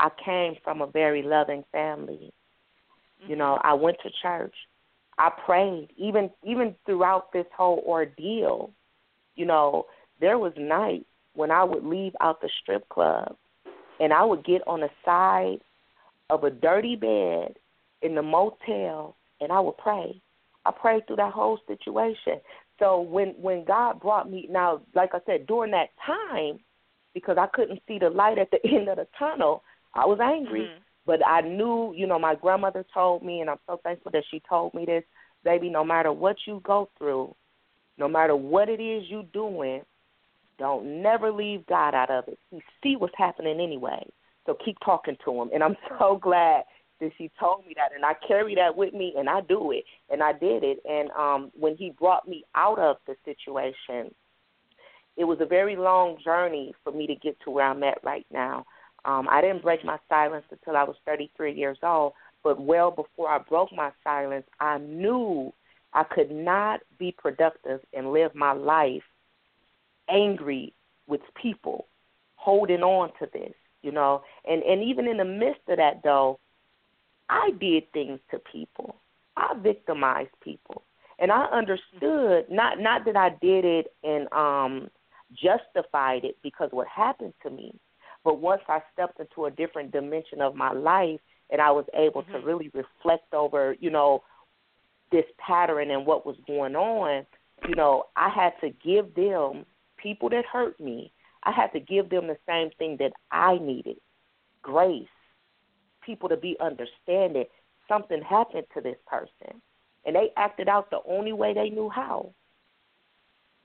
[0.00, 2.32] I came from a very loving family.
[3.26, 4.54] You know, I went to church.
[5.18, 8.70] I prayed even even throughout this whole ordeal.
[9.36, 9.86] You know,
[10.20, 13.36] there was nights when I would leave out the strip club
[14.00, 15.60] and I would get on the side
[16.30, 17.56] of a dirty bed
[18.02, 20.20] in the motel and I would pray.
[20.66, 22.40] I prayed through that whole situation.
[22.78, 26.58] So when when God brought me now, like I said, during that time,
[27.12, 29.62] because I couldn't see the light at the end of the tunnel,
[29.94, 30.62] I was angry.
[30.62, 30.78] Mhm.
[31.06, 34.42] But I knew, you know, my grandmother told me, and I'm so thankful that she
[34.48, 35.04] told me this,
[35.44, 35.68] baby.
[35.68, 37.34] No matter what you go through,
[37.98, 39.82] no matter what it is you doing,
[40.58, 42.38] don't never leave God out of it.
[42.50, 44.06] He see what's happening anyway.
[44.46, 45.50] So keep talking to him.
[45.52, 46.64] And I'm so glad
[47.00, 49.84] that she told me that and I carry that with me and I do it.
[50.10, 50.78] And I did it.
[50.88, 54.14] And um when he brought me out of the situation,
[55.16, 58.26] it was a very long journey for me to get to where I'm at right
[58.32, 58.64] now.
[59.04, 63.28] Um, I didn't break my silence until I was 33 years old, but well before
[63.28, 65.52] I broke my silence, I knew
[65.92, 69.02] I could not be productive and live my life
[70.08, 70.72] angry
[71.06, 71.86] with people,
[72.36, 74.22] holding on to this, you know.
[74.48, 76.38] And and even in the midst of that, though,
[77.28, 78.96] I did things to people.
[79.36, 80.82] I victimized people,
[81.18, 84.90] and I understood not not that I did it and um
[85.34, 87.74] justified it because what happened to me.
[88.24, 92.22] But once I stepped into a different dimension of my life and I was able
[92.22, 92.32] mm-hmm.
[92.32, 94.22] to really reflect over, you know,
[95.12, 97.26] this pattern and what was going on,
[97.68, 101.12] you know, I had to give them people that hurt me,
[101.44, 103.96] I had to give them the same thing that I needed
[104.64, 105.06] grace,
[106.04, 107.44] people to be understanding.
[107.86, 109.60] Something happened to this person,
[110.04, 112.32] and they acted out the only way they knew how.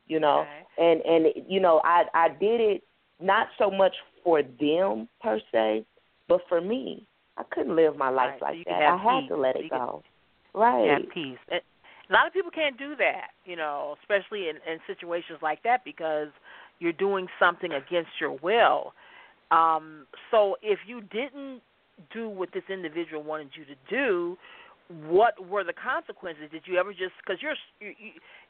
[0.08, 0.65] You know, okay.
[0.78, 2.84] and and you know, I I did it
[3.22, 3.95] not so much
[4.30, 5.84] for them per se,
[6.28, 7.04] but for me.
[7.38, 8.56] I couldn't live my life right.
[8.56, 8.84] like so that.
[8.84, 9.30] I had peace.
[9.30, 10.04] to let it can, go.
[10.54, 10.88] Right.
[10.88, 11.38] Have peace.
[11.52, 15.84] A lot of people can't do that, you know, especially in, in situations like that
[15.84, 16.28] because
[16.80, 18.94] you're doing something against your will.
[19.50, 21.62] Um, so if you didn't
[22.13, 24.38] do what this individual wanted you to do,
[24.89, 26.49] what were the consequences?
[26.52, 27.93] Did you ever just because you're you,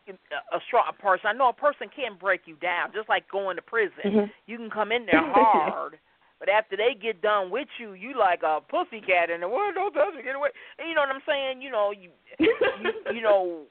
[0.08, 0.16] you,
[0.54, 1.28] a strong person?
[1.28, 4.06] I know a person can break you down, just like going to prison.
[4.06, 4.32] Mm-hmm.
[4.48, 6.00] You can come in there hard,
[6.40, 9.76] but after they get done with you, you like a pussycat in the world.
[9.76, 10.50] Don't touch me, get away.
[10.80, 11.62] And you know what I'm saying?
[11.62, 12.56] You know, you, you
[13.16, 13.64] you know,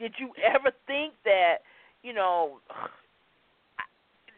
[0.00, 1.62] did you ever think that
[2.02, 2.58] you know?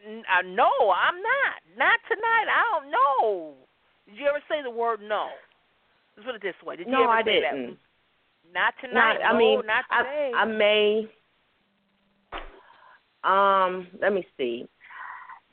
[0.05, 1.57] Uh, no, I'm not.
[1.77, 2.47] Not tonight.
[2.49, 3.53] I don't know.
[4.07, 5.29] Did you ever say the word no?
[6.15, 6.75] Let's put it this way.
[6.75, 7.67] Did you no, ever I say didn't.
[7.67, 8.53] that?
[8.53, 9.17] Not tonight.
[9.19, 10.31] Not, I no, mean, not today.
[10.35, 11.09] I, I may.
[13.23, 14.67] Um, let me see.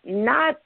[0.05, 0.57] Not,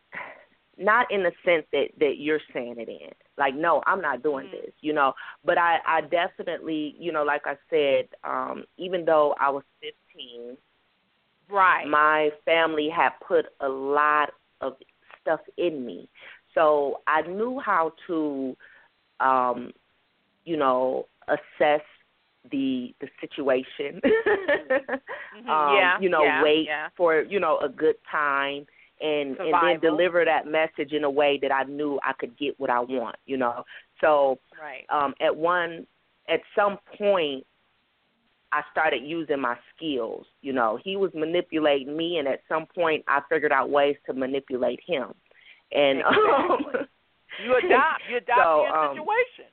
[0.79, 3.11] not in the sense that that you're saying it in.
[3.37, 4.57] Like, no, I'm not doing Mm-hmm.
[4.67, 4.75] this.
[4.81, 5.13] You know,
[5.45, 10.57] but I, I definitely, you know, like I said, um, even though I was 15,
[11.51, 11.87] right.
[11.87, 14.75] my family had put a lot of
[15.21, 16.09] stuff in me,
[16.55, 18.57] so I knew how to,
[19.21, 19.73] um,
[20.45, 21.83] you know, assess
[22.51, 24.01] the the situation.
[25.35, 26.89] Mhm, um, yeah, you know, yeah, wait yeah.
[26.97, 28.67] for you know a good time
[29.01, 32.59] and and then deliver that message in a way that I knew I could get
[32.59, 33.17] what I want.
[33.27, 33.65] You know,
[34.01, 34.85] so Right.
[34.91, 35.87] um, at one
[36.29, 37.45] at some point
[38.53, 40.27] I started using my skills.
[40.43, 44.13] You know, he was manipulating me, and at some point I figured out ways to
[44.13, 45.15] manipulate him.
[45.73, 46.81] And Exactly.
[46.81, 46.89] um,
[47.45, 48.03] You adopt.
[48.11, 49.53] You adopt So, your um, situation.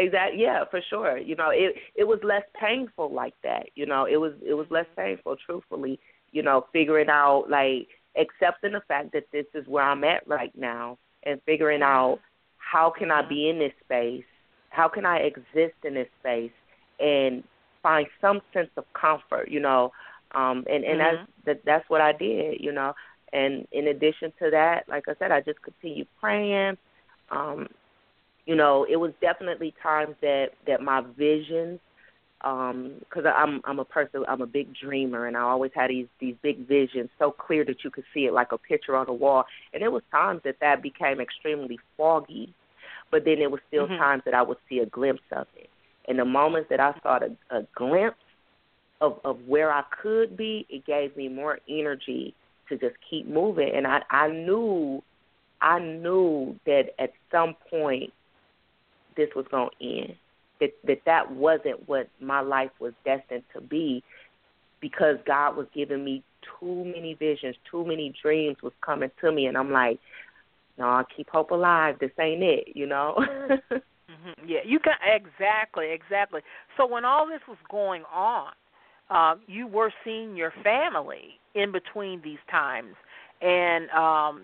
[0.00, 0.42] Exactly.
[0.42, 1.18] Yeah, for sure.
[1.18, 3.66] You know, it it was less painful like that.
[3.74, 5.36] You know, it was it was less painful.
[5.44, 5.98] Truthfully,
[6.32, 10.52] you know, figuring out like accepting the fact that this is where I'm at right
[10.56, 12.18] now, and figuring out
[12.58, 14.24] how can I be in this space,
[14.70, 16.52] how can I exist in this space,
[16.98, 17.42] and
[17.82, 19.50] find some sense of comfort.
[19.50, 19.92] You know,
[20.32, 20.98] um, and and Mhm.
[20.98, 22.60] that's that, that's what I did.
[22.60, 22.94] You know,
[23.32, 26.78] and in addition to that, like I said, I just continued praying.
[27.30, 27.68] Um,
[28.50, 31.78] you know, it was definitely times that that my visions,
[32.40, 36.34] because I'm I'm a person, I'm a big dreamer, and I always had these these
[36.42, 39.44] big visions so clear that you could see it like a picture on the wall.
[39.72, 42.52] And there was times that that became extremely foggy,
[43.12, 43.98] but then there was still Mhm.
[43.98, 45.70] times that I would see a glimpse of it.
[46.08, 48.18] And the moments that I saw a, a glimpse
[49.00, 52.34] of of where I could be, it gave me more energy
[52.68, 53.70] to just keep moving.
[53.76, 55.02] And I I knew
[55.60, 58.12] I knew that at some point
[59.16, 60.14] this was going to end.
[60.60, 64.02] That that that wasn't what my life was destined to be,
[64.80, 66.22] because God was giving me
[66.58, 69.98] too many visions, too many dreams was coming to me, and I'm like,
[70.78, 71.96] no, I'll keep hope alive.
[72.00, 73.14] This ain't it, you know.
[73.70, 76.40] hmm Yeah, you got exactly, exactly.
[76.76, 78.52] So when all this was going on,
[79.10, 82.94] um, you were seeing your family in between these times,
[83.42, 84.42] and um,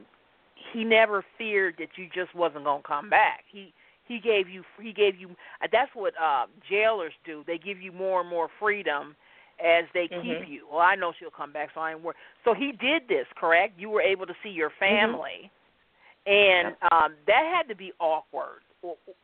[0.73, 3.45] he never feared that you just wasn't gonna come back.
[3.51, 3.73] He
[4.07, 5.31] he gave you he gave you
[5.63, 7.45] uh, that's what uh, jailers do.
[7.47, 9.17] They give you more and more freedom
[9.59, 10.23] as they Mhm.
[10.23, 10.67] keep you.
[10.71, 12.17] Well, I know she'll come back, so I ain't worried.
[12.45, 13.79] So he did this, correct?
[13.79, 15.51] You were able to see your family,
[16.27, 18.61] and um, that had to be awkward.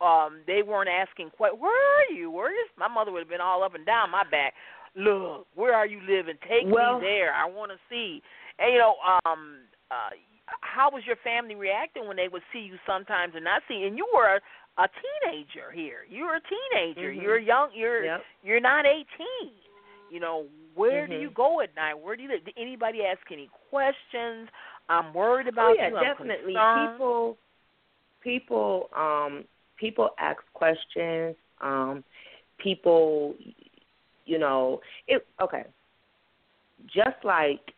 [0.01, 2.31] Um, they weren't asking, "Where are you?
[2.31, 4.55] Where is?" My mother would have been all up and down my back.
[4.95, 6.37] Look, where are you living?
[6.49, 7.33] Take Well- me there.
[7.33, 8.23] I want to see.
[8.59, 10.11] And you know, um, uh,
[10.61, 13.77] how was your family reacting when they would see you sometimes and not see?
[13.77, 13.87] you?
[13.87, 14.41] And you were
[14.79, 16.07] a, teenager here.
[16.09, 17.13] You're a teenager.
[17.13, 17.23] Mhm.
[17.23, 17.71] You're young.
[17.75, 18.25] You're Yep.
[18.43, 19.53] you're not 18.
[20.11, 21.21] You know, where do Mhm.
[21.21, 21.95] you go at night?
[21.95, 22.45] Where do you live?
[22.45, 24.49] Did anybody ask any questions?
[24.89, 26.01] I'm worried about oh yeah, you.
[26.01, 26.55] Definitely.
[26.55, 27.39] People,
[28.21, 29.47] people, um,
[29.77, 31.37] people ask questions.
[31.61, 32.05] Um,
[32.59, 33.37] people,
[34.27, 35.27] you know, it.
[35.41, 35.65] Okay,
[36.87, 37.73] just like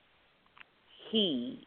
[1.11, 1.66] he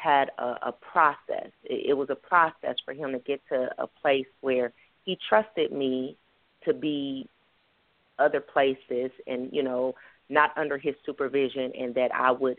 [0.00, 1.50] had a, a process.
[1.64, 4.72] It, it was a process for him to get to a place where
[5.04, 6.16] he trusted me
[6.64, 7.28] to be
[8.18, 9.94] other places and you know
[10.28, 12.58] not under his supervision and that I would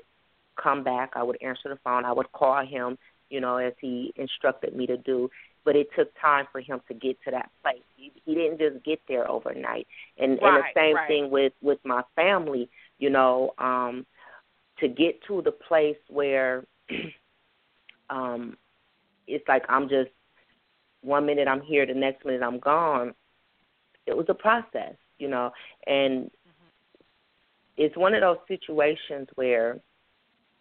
[0.61, 1.11] come back.
[1.15, 2.05] I would answer the phone.
[2.05, 2.97] I would call him,
[3.29, 5.29] you know, as he instructed me to do.
[5.63, 7.83] But it took time for him to get to that place.
[7.95, 9.87] He, he didn't just get there overnight.
[10.17, 11.07] And, right, and the same right.
[11.07, 12.69] thing with with my family.
[12.97, 14.05] You know, um,
[14.79, 16.65] to get to the place where
[18.11, 18.57] um,
[19.27, 20.11] it's like I'm just
[21.01, 23.13] one minute I'm here, the next minute I'm gone.
[24.05, 25.51] It was a process, you know,
[25.87, 26.29] and
[27.77, 29.79] it's one of those situations where,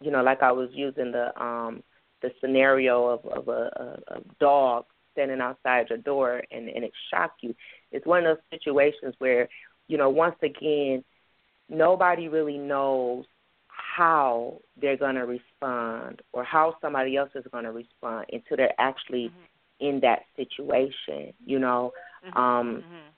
[0.01, 1.83] you know, like I was using the um
[2.21, 6.93] the scenario of of a, a, a dog standing outside your door and and it
[7.11, 7.55] shocked you.
[7.91, 9.49] It's one of those situations where,
[9.87, 11.03] you know, once again,
[11.69, 13.25] nobody really knows
[13.97, 18.79] how they're going to respond or how somebody else is going to respond until they're
[18.79, 19.59] actually Mm-hmm.
[19.79, 21.91] in that situation, you know.
[22.23, 23.11] Mhm, Um mhm.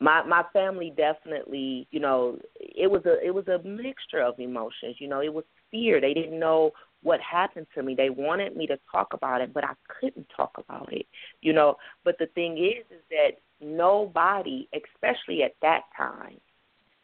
[0.00, 4.96] my my family definitely you know it was a it was a mixture of emotions
[4.98, 6.70] you know it was fear they didn't know
[7.02, 10.52] what happened to me they wanted me to talk about it but i couldn't talk
[10.58, 11.06] about it
[11.40, 11.74] you know
[12.04, 16.36] but the thing is is that nobody especially at that time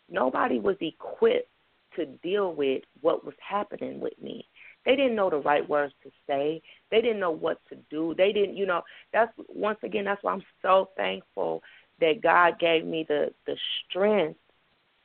[0.08, 1.48] nobody was equipped
[1.96, 4.46] to deal with what was happening with me.
[4.84, 6.60] They didn't know the right words to say.
[6.90, 8.14] They didn't know what to do.
[8.16, 8.82] They didn't you know
[9.12, 11.62] that's once again that's why i'm so thankful
[12.00, 13.56] that God gave me the the
[13.88, 14.38] strength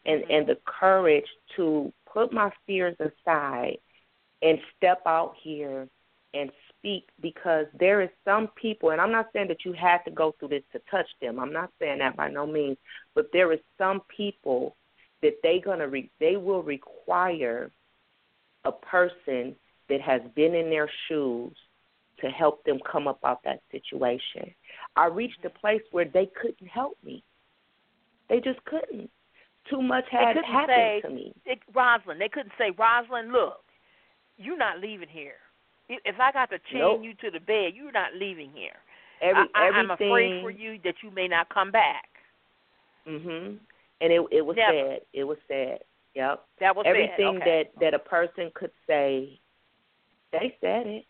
[0.05, 3.77] and and the courage to put my fears aside
[4.41, 5.87] and step out here
[6.33, 10.11] and speak because there is some people and I'm not saying that you had to
[10.11, 11.39] go through this to touch them.
[11.39, 12.77] I'm not saying that by no means,
[13.15, 14.75] but there is some people
[15.21, 17.71] that they to re- they will require
[18.65, 19.55] a person
[19.89, 21.55] that has been in their shoes
[22.21, 24.53] to help them come up out that situation.
[24.95, 27.23] I reached a place where they couldn't help me.
[28.29, 29.09] They just couldn't.
[29.69, 31.33] Too much had happened say- to me.
[31.45, 33.63] it, Rosalind, they couldn't say, Rosalind, look,
[34.37, 35.35] you're not leaving here.
[35.87, 37.01] If I got to chain Nope.
[37.03, 38.77] you to the bed, you're not leaving here.
[39.21, 39.69] Every I.
[39.69, 42.09] I'm afraid for you that you may not come back.
[43.07, 43.57] Mhm.
[44.01, 44.91] And it it was Never.
[44.91, 44.99] sad.
[45.13, 45.79] It was sad.
[46.15, 46.43] Yep.
[46.59, 47.37] That was Everything.
[47.41, 47.63] Okay.
[47.73, 49.39] that that a person could say,
[50.31, 51.05] they said it.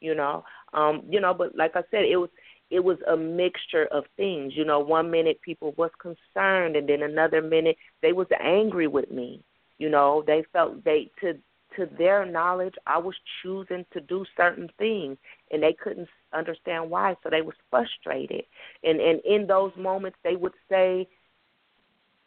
[0.00, 0.44] You know.
[0.72, 2.30] Um, you know, but like I said, it was
[2.70, 4.52] it was a mixture of things.
[4.56, 9.10] You know, one minute people was concerned and then another minute they was angry with
[9.10, 9.42] me.
[9.78, 11.34] You know, they felt they to
[11.76, 15.16] to their knowledge I was choosing to do certain things
[15.50, 18.44] and they couldn't understand why, so they was frustrated.
[18.82, 21.08] And and in those moments they would say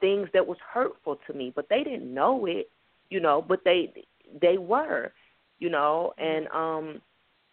[0.03, 2.69] things that was hurtful to me, but they didn't know it,
[3.09, 3.93] you know, but they
[4.41, 5.13] they were,
[5.59, 7.01] you know, and um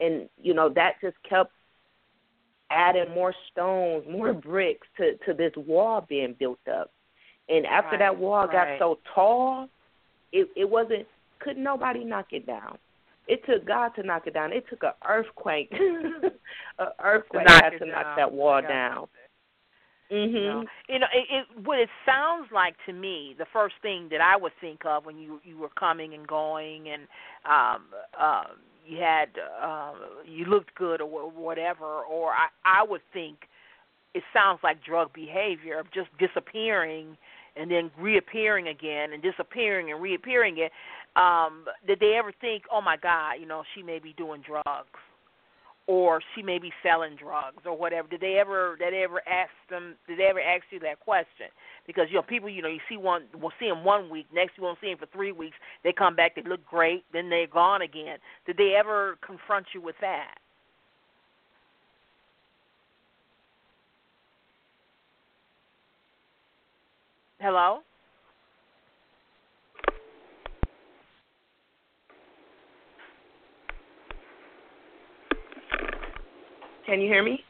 [0.01, 1.53] and you know that just kept
[2.70, 6.92] adding more stones, more bricks to to this wall being built up.
[7.48, 8.53] And after Right, that wall right.
[8.53, 9.68] got so tall,
[10.32, 11.07] it it wasn't
[11.40, 12.78] couldn't nobody knock it down.
[13.28, 14.53] It took God to knock it down.
[14.53, 15.70] It took an earthquake,
[16.78, 18.16] an earthquake knock had to knock down.
[18.16, 18.68] that wall Yeah.
[18.68, 19.09] down.
[20.11, 20.43] You Mhm.
[20.43, 23.35] know, you know it, it, what it sounds like to me.
[23.39, 26.89] The first thing that I would think of when you you were coming and going,
[26.89, 27.07] and
[27.45, 27.87] um,
[28.19, 28.45] uh,
[28.85, 29.29] you had
[29.63, 29.93] uh,
[30.25, 33.49] you looked good or wha- whatever, or I I would think
[34.15, 37.17] it sounds like drug behavior of just disappearing
[37.57, 40.71] and then reappearing again and disappearing and reappearing again.
[41.17, 44.89] Um, did they ever think, oh my God, you know, she may be doing drugs?
[45.91, 48.07] Or she may be selling drugs or whatever.
[48.07, 51.49] Did they ever did they ever ask them did they ever ask you that question?
[51.84, 54.53] Because you know people you know you see one will see them one week, next
[54.57, 55.57] you won't see them for three weeks.
[55.82, 58.18] They come back, they look great, then they're gone again.
[58.47, 60.36] Did they ever confront you with that?
[67.41, 67.80] Hello?
[76.87, 77.41] Can you hear me?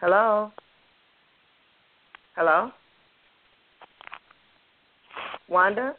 [0.00, 0.50] Hello?
[2.34, 2.70] Hello?
[5.48, 5.94] Wanda?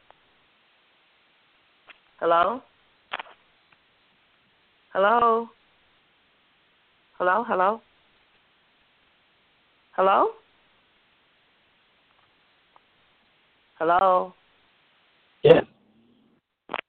[2.20, 2.62] Hello?
[4.94, 5.48] Hello?
[7.18, 7.44] Hello?
[7.48, 7.82] Hello?
[9.96, 10.28] Hello?
[13.80, 14.34] Hello?
[15.44, 15.64] Yes.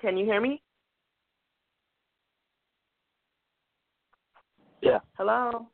[0.01, 0.61] Can you hear me?
[4.87, 5.01] Yeah.
[5.19, 5.67] Hello?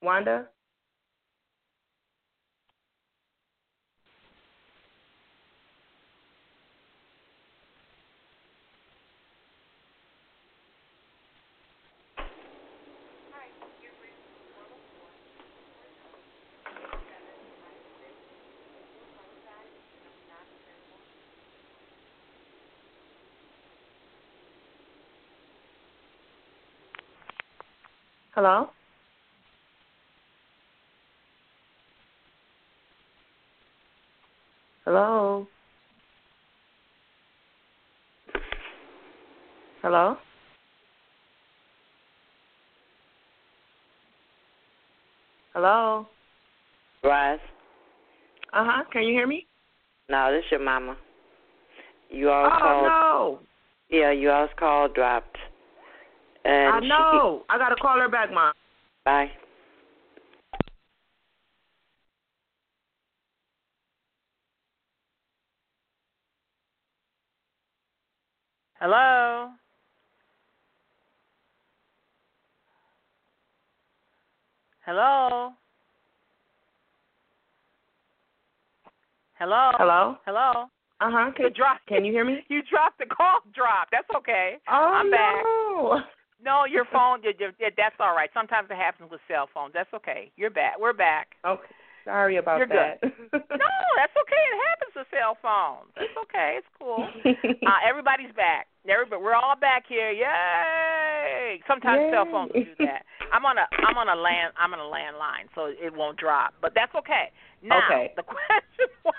[0.00, 0.48] Wanda?
[28.38, 28.68] Hello?
[34.84, 35.46] Hello?
[39.82, 40.16] Hello?
[45.52, 46.06] Hello?
[47.02, 47.40] Rise.
[48.52, 48.84] Uh huh.
[48.92, 49.48] Can you hear me?
[50.08, 50.96] No, this is your mama.
[52.08, 52.84] You all oh called.
[52.84, 53.38] no!
[53.90, 55.36] Yeah, you all's call dropped.
[56.48, 57.42] And I she know.
[57.50, 58.54] I gotta call her back, mom.
[59.04, 59.30] Bye.
[68.80, 69.50] Hello.
[74.86, 75.52] Hello.
[79.38, 79.70] Hello.
[79.76, 80.16] Hello?
[80.24, 80.64] Hello.
[81.00, 81.26] Uh huh.
[81.26, 81.86] You Can, dropped.
[81.86, 82.38] can you hear me?
[82.48, 83.40] You dropped the call.
[83.54, 83.88] Drop.
[83.92, 84.56] That's okay.
[84.66, 85.44] Oh I'm back.
[86.44, 86.64] No.
[86.64, 87.22] Your phone.
[87.22, 88.30] you- you- yeah, That's all right.
[88.34, 89.72] Sometimes it happens with cell phones.
[89.74, 90.30] That's okay.
[90.36, 90.78] You're back.
[90.78, 91.36] We're back.
[91.44, 91.72] Okay.
[92.04, 92.98] Sorry about that.
[93.02, 93.50] You're that.
[93.50, 93.66] No,
[93.96, 94.44] that's okay.
[94.48, 95.92] It happens with cell phones.
[95.98, 96.58] It's okay.
[96.58, 97.06] It's cool.
[97.68, 98.66] Uh, everybody's back.
[98.88, 100.10] Everybody, we're all back here.
[100.10, 101.60] Yay!
[101.68, 103.04] Sometimes cell phones do that.
[103.32, 106.54] I'm on a I'm on a land I'm on a landline, so it won't drop.
[106.62, 107.30] But that's okay.
[107.62, 108.12] Now Okay.
[108.16, 109.14] the question was.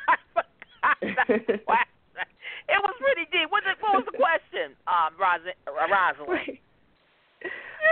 [2.70, 3.50] It was pretty deep.
[3.50, 6.58] What, the, what was the question, um, Rosa, uh, Rosalind?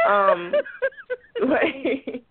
[0.07, 0.53] Um,
[1.39, 2.21] the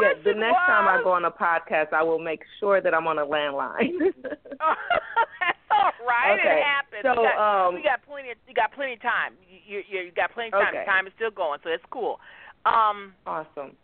[0.00, 3.06] Yeah, the next time I go on a podcast, I will make sure that I'm
[3.06, 4.12] on a landline.
[4.22, 4.36] That's
[5.70, 6.38] all right.
[6.38, 6.60] Okay.
[6.60, 7.02] It happens.
[7.02, 8.30] So, we, got, um, we got plenty.
[8.30, 9.34] Of, you got plenty of time.
[9.48, 10.74] You, you, you got plenty of time.
[10.74, 10.84] Okay.
[10.84, 12.18] Time is still going, so it's cool.
[12.66, 13.14] Um.
[13.26, 13.76] awesome.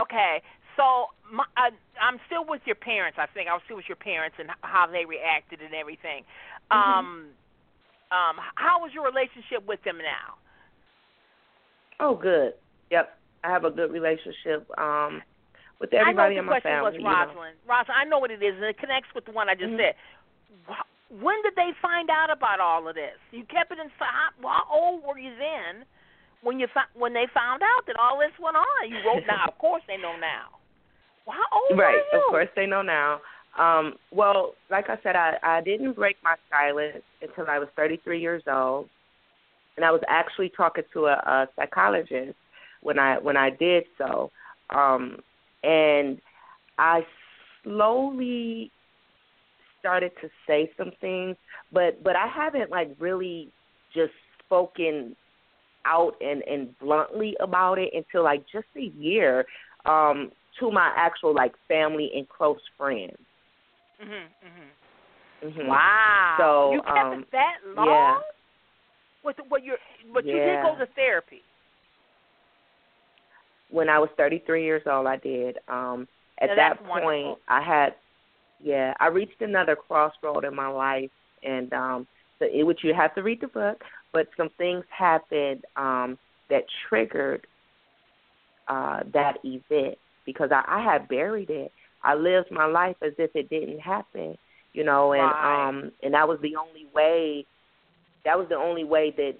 [0.00, 0.42] Okay.
[0.76, 1.68] So my, I,
[2.00, 3.18] I'm still with your parents.
[3.20, 6.24] I think I was still with your parents and how they reacted and everything.
[6.70, 6.78] Mm-hmm.
[6.78, 7.08] Um.
[8.12, 8.36] Um.
[8.54, 10.41] How was your relationship with them now?
[12.00, 12.54] Oh, good.
[12.90, 13.08] Yep,
[13.44, 15.22] I have a good relationship um
[15.80, 16.84] with everybody I in know my what the question family.
[16.84, 17.26] was, you know.
[17.26, 17.56] Rosalind.
[17.66, 19.78] Rosalind, I know what it is, and it connects with the one I just Mhm.
[19.78, 19.94] said.
[21.10, 23.18] When did they find out about all of this?
[23.32, 24.32] You kept it inside.
[24.42, 25.84] How old were you then
[26.42, 28.88] when you when they found out that all this went on?
[28.88, 29.44] You wrote now.
[29.48, 30.48] Of course, they know now.
[31.26, 32.08] Well, how old Right, were you?
[32.12, 32.14] Right.
[32.14, 33.20] of course they know now.
[33.58, 38.18] Um, well, like I said, I, I didn't break my silence until I was 33
[38.18, 38.88] years old,
[39.76, 42.36] and I was actually talking to a, a psychologist
[42.82, 44.30] when I when I did so,
[44.74, 45.18] um,
[45.62, 46.20] and
[46.78, 47.00] I
[47.62, 48.70] slowly
[49.78, 51.36] started to say some things,
[51.72, 53.50] but but I haven't like really
[53.94, 54.12] just
[54.44, 55.16] spoken
[55.86, 59.44] out and and bluntly about it until like just a year
[59.84, 63.16] um to my actual like family and close friends.
[64.00, 64.28] Mhm.
[64.44, 64.70] Mhm.
[65.42, 66.36] hmm Wow.
[66.38, 67.86] So, you kept um, it that long?
[67.86, 68.18] yeah.
[69.24, 69.76] With what you
[70.12, 71.44] but you did go to therapy.
[73.70, 75.58] When I was 33 years old, I did.
[75.68, 76.06] Um
[76.40, 77.40] at Now, that point, wonderful.
[77.48, 77.94] I had
[78.60, 81.10] yeah, I reached another crossroad in my life
[81.42, 82.06] and um
[82.38, 86.18] so it which you have to read the book, but some things happened um
[86.50, 87.46] that triggered
[88.68, 91.72] uh that event because I, I had buried it.
[92.02, 94.36] I lived my life as if it didn't happen,
[94.72, 95.68] you know, and Right.
[95.68, 97.46] um and that was the only way
[98.24, 99.34] that was the only way that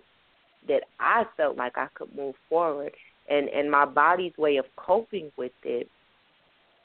[0.68, 2.93] that I felt like I could move forward.
[3.28, 5.89] And and my body's way of coping with it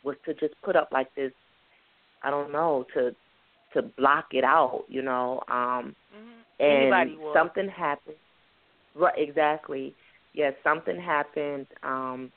[0.04, 1.32] was to just put up like this
[2.24, 3.16] I don't know, to
[3.74, 5.42] to block it out, you know.
[5.48, 6.44] Um Mhm.
[6.60, 7.34] and Anybody would.
[7.34, 8.16] something happened.
[8.96, 9.96] Right, exactly.
[10.34, 12.32] Yes, something happened um,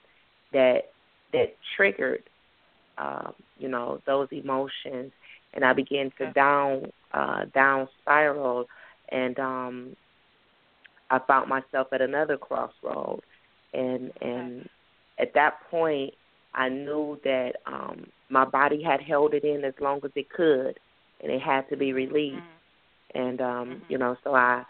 [0.52, 0.92] that
[1.32, 2.22] that triggered,
[2.98, 5.12] um, you know, those emotions,
[5.54, 6.32] and I began to Okay.
[6.32, 8.66] down uh, down spiral,
[9.10, 9.96] and um,
[11.10, 13.20] I found myself at another crossroad,
[13.72, 14.68] and and
[15.18, 16.14] at that point,
[16.54, 20.78] I knew that um, my body had held it in as long as it could,
[21.20, 22.58] and it had to be released Mhm.
[23.14, 23.84] and um Mhm.
[23.88, 24.64] you know so i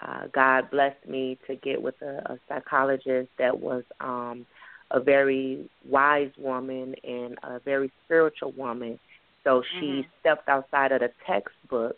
[0.00, 4.46] uh god blessed me to get with a, a psychologist that was um
[4.90, 8.98] a very wise woman and a very spiritual woman
[9.44, 10.10] so she Mhm.
[10.20, 11.96] stepped outside of the textbook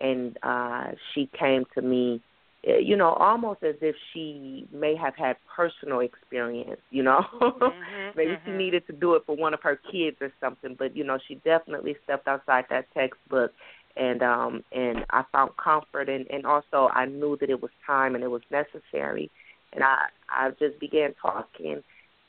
[0.00, 2.20] and uh she came to me
[2.66, 7.22] eh, you know almost as if she may have had personal experience you know
[7.60, 8.52] Mhm, maybe she mhm.
[8.52, 11.36] needed to do it for one of her kids or something but you know she
[11.44, 13.52] definitely stepped outside that textbook
[13.96, 18.14] and um and I found comfort and and also I knew that it was time
[18.14, 19.30] and it was necessary
[19.72, 21.82] and I I just began talking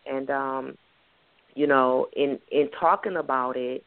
[0.05, 0.75] and um
[1.55, 3.83] you know in in talking about it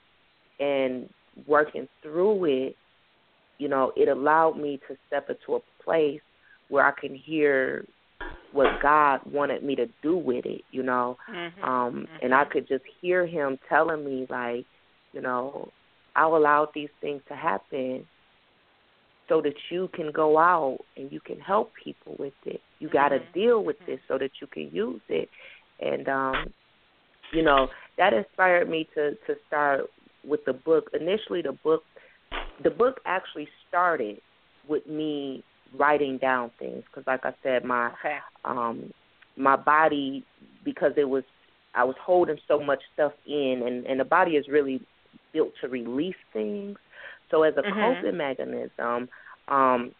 [0.59, 1.09] and
[1.47, 2.76] working through it
[3.64, 6.20] you know it allowed me to step into a place
[6.68, 7.86] where I can hear
[8.52, 11.16] what God wanted me to do with it, you know.
[11.30, 11.64] Mm-hmm.
[11.64, 12.16] Um mm-hmm.
[12.22, 14.66] and I could just hear him telling me like,
[15.14, 15.70] you know,
[16.14, 18.06] I'll allow these things to happen
[19.30, 22.60] so that you can go out and you can help people with it.
[22.80, 23.32] You got to Mm-hmm.
[23.32, 25.30] deal with this so that you can use it.
[25.80, 26.52] And um
[27.32, 29.86] you know, that inspired me to to start
[30.22, 30.90] with the book.
[30.92, 31.82] Initially the book
[32.62, 34.20] the book actually started
[34.66, 38.18] with me writing down things because like I said my Okay.
[38.44, 38.90] um
[39.36, 40.24] my body
[40.64, 41.24] because it was
[41.74, 44.82] I was holding so much stuff in and and the body is really
[45.32, 46.76] built to release things.
[47.30, 47.72] So as a Mhm.
[47.78, 49.09] coping mechanism,
[49.48, 49.92] um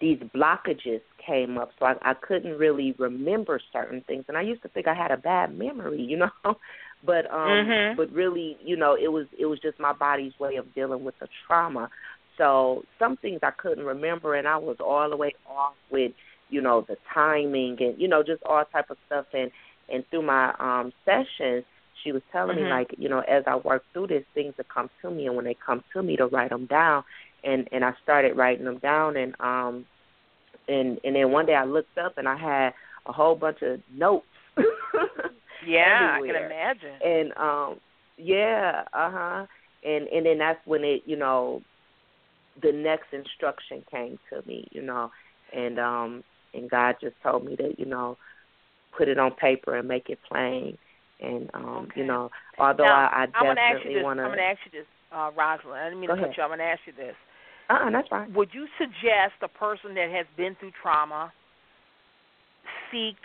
[0.00, 4.62] these blockages came up so I, I couldn't really remember certain things and I used
[4.62, 6.30] to think I had a bad memory, you know.
[7.04, 7.96] but um Mhm.
[7.96, 11.18] but really, you know, it was it was just my body's way of dealing with
[11.20, 11.90] the trauma.
[12.36, 16.12] So some things I couldn't remember and I was all the way off with,
[16.48, 19.50] you know, the timing and, you know, just all type of stuff and
[19.88, 21.64] and through my um sessions
[22.04, 22.62] she was telling Mhm.
[22.62, 25.34] me like, you know, as I work through this things that come to me and
[25.36, 27.04] when they come to me to write them down
[27.44, 29.86] and and I started writing them down and um
[30.68, 32.72] and and then one day I looked up and I had
[33.06, 34.26] a whole bunch of notes.
[35.66, 37.00] Yeah, I can imagine.
[37.04, 37.80] And um
[38.16, 39.46] yeah, uh-huh.
[39.84, 41.62] And and then that's when it, you know,
[42.62, 45.10] the next instruction came to me, you know,
[45.54, 48.16] and um and God just told me to, you know,
[48.96, 50.76] put it on paper and make it plain.
[51.20, 52.00] And um, Okay.
[52.00, 54.58] you know, although now, I, I I'm gonna ask you definitely want I'm gonna ask
[54.64, 55.74] you this, uh, Rosalind.
[55.80, 56.36] I didn't mean Go to cut ahead.
[56.36, 56.42] you.
[56.44, 57.14] I'm gonna ask you this.
[57.70, 58.32] uh-uh, that's fine.
[58.34, 61.32] Would you suggest a person that has been through trauma
[62.90, 63.16] seek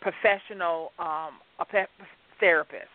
[0.00, 1.84] professional um, a pe-
[2.38, 2.88] therapist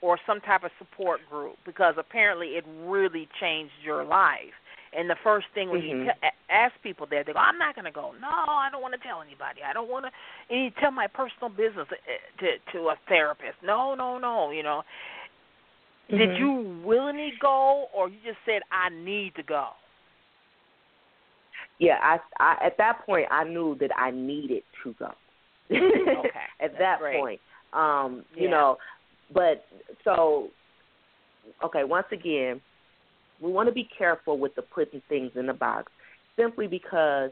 [0.00, 4.54] or some type of support group because apparently it really changed your life.
[4.96, 6.14] And the first thing when you Mhm.
[6.22, 8.12] t- ask people there, they go, "I'm not going to go.
[8.20, 9.62] No, I don't want to tell anybody.
[9.62, 10.12] I don't want to.
[10.48, 11.96] And you tell my personal business uh,
[12.38, 13.62] to to a therapist.
[13.62, 14.50] No, no, no.
[14.52, 14.84] You know,
[16.08, 16.38] did Mhm.
[16.38, 19.74] you willingly go, or you just said I need to go?
[21.78, 25.12] Yeah, I, I at that point I knew that I needed to go.
[25.70, 25.80] Okay,
[26.60, 27.20] at that's that great.
[27.20, 27.40] point,
[27.72, 28.50] um, you Yeah.
[28.50, 28.78] know,
[29.32, 29.64] but
[30.04, 30.48] so
[31.64, 31.84] okay.
[31.84, 32.60] Once again,
[33.40, 35.92] we want to be careful with the putting things in the box,
[36.36, 37.30] simply because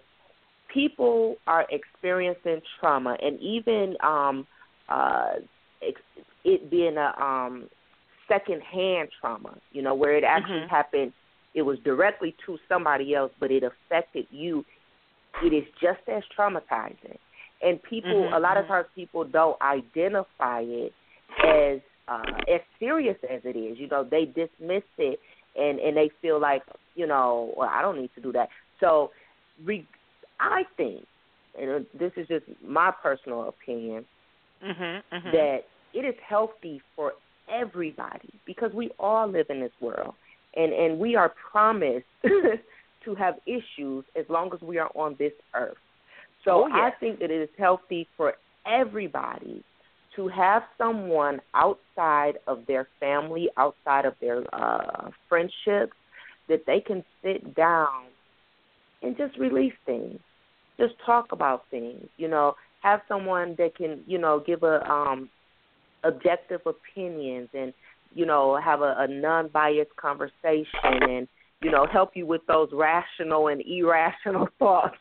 [0.72, 4.46] people are experiencing trauma, and even um,
[4.88, 5.34] uh,
[6.44, 7.68] it being a um,
[8.28, 10.68] secondhand trauma, you know, where it actually Mhm.
[10.68, 11.12] happened
[11.54, 14.64] it was directly to somebody else, but it affected you,
[15.42, 17.16] it is just as traumatizing.
[17.64, 18.68] And people, Mhm, a lot of mhm.
[18.68, 20.94] times, people don't identify it
[21.44, 23.78] as uh, as serious as it is.
[23.78, 25.20] You know, they dismiss it
[25.56, 26.62] and and they feel like,
[26.94, 28.48] you know, well, I don't need to do that.
[28.80, 29.12] So,
[29.64, 29.88] re-
[30.40, 31.06] I think,
[31.58, 34.06] and this is just my personal opinion,
[34.62, 35.02] Mhm.
[35.12, 35.32] mhm.
[35.32, 35.58] that
[35.92, 37.14] it is healthy for
[37.48, 40.14] everybody because we all live in this world
[40.56, 45.32] and and we are promised to have issues as long as we are on this
[45.54, 45.76] earth.
[46.44, 48.34] So Oh, I think that it is healthy for
[48.66, 49.64] everybody
[50.16, 55.96] to have someone outside of their family, outside of their uh friendships
[56.48, 58.04] that they can sit down
[59.02, 60.18] and just release things.
[60.78, 65.28] Just talk about things, you know, have someone that can, you know, give a um
[66.04, 67.72] objective opinions and
[68.14, 71.28] you know have a, a non-biased conversation and
[71.64, 74.98] you know help you with those rational and irrational thoughts.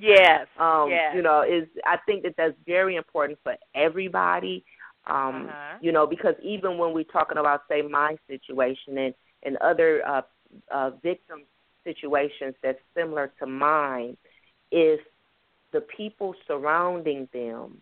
[0.00, 0.46] Yes.
[0.58, 1.14] um, yes.
[1.14, 4.64] You know, is I think that that's very important for everybody.
[5.06, 5.78] Um, Uh-huh.
[5.80, 9.14] You know, because even when we're talking about say my situation and
[9.44, 10.22] and other uh,
[10.70, 11.44] uh, victim
[11.84, 14.16] situations that's similar to mine,
[14.70, 15.00] if
[15.72, 17.78] the people surrounding them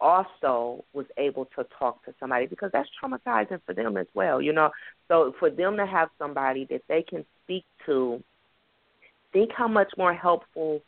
[0.00, 4.52] also was able to talk to somebody because that's traumatizing for them as well, you
[4.52, 4.70] know.
[5.08, 8.22] So for them to have somebody that they can speak to,
[9.32, 10.80] think how much more helpful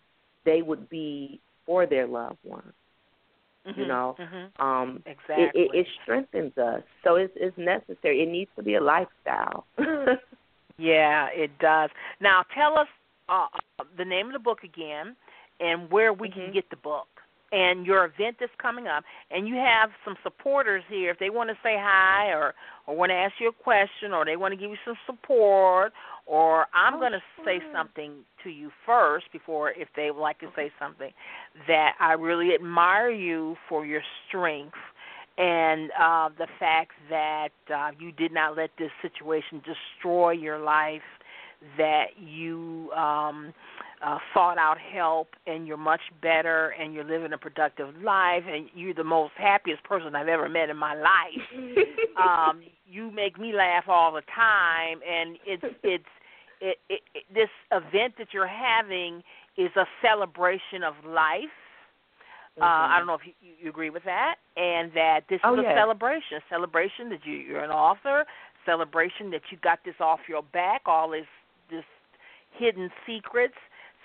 [0.45, 2.73] they would be for their loved ones.
[3.75, 4.51] You Mhm, know, mhm.
[4.59, 5.45] um, Exactly.
[5.45, 6.83] it, it, it strengthens us.
[7.05, 8.23] So it's it's necessary.
[8.23, 9.67] It needs to be a lifestyle.
[10.79, 11.91] Yeah, it does.
[12.21, 12.89] Now, tell us
[13.29, 13.47] uh,
[13.79, 15.17] uh, the name of the book again,
[15.61, 16.53] and where we can Mhm.
[16.53, 17.09] get the book,
[17.53, 19.05] and your event that's coming up.
[19.31, 21.11] And you have some supporters here.
[21.11, 22.55] If they want to say hi, or
[22.87, 25.93] or want to ask you a question, or they want to give you some support,
[26.27, 28.13] or I'm Oh, going to say something
[28.45, 31.11] to you first before if they would like to say something
[31.67, 34.77] that I really admire you for your strength
[35.39, 41.03] and uh, the fact that uh, you did not let this situation destroy your life
[41.77, 43.53] that you um
[44.05, 48.69] uh sought out help and you're much better and you're living a productive life and
[48.75, 51.87] you're the most happiest person I've ever met in my life.
[52.17, 56.05] um you make me laugh all the time and it's it's
[56.61, 59.23] it, it, it this event that you're having
[59.57, 61.51] is a celebration of life.
[62.59, 62.63] Mm-hmm.
[62.63, 63.33] Uh, I don't know if you,
[63.63, 65.77] you agree with that, and that this Oh, is a yes.
[65.77, 66.41] celebration.
[66.49, 68.25] Celebration that you, you're an author.
[68.67, 70.83] Celebration that you got this off your back.
[70.87, 71.27] All this
[71.71, 71.85] this
[72.59, 73.55] hidden secrets.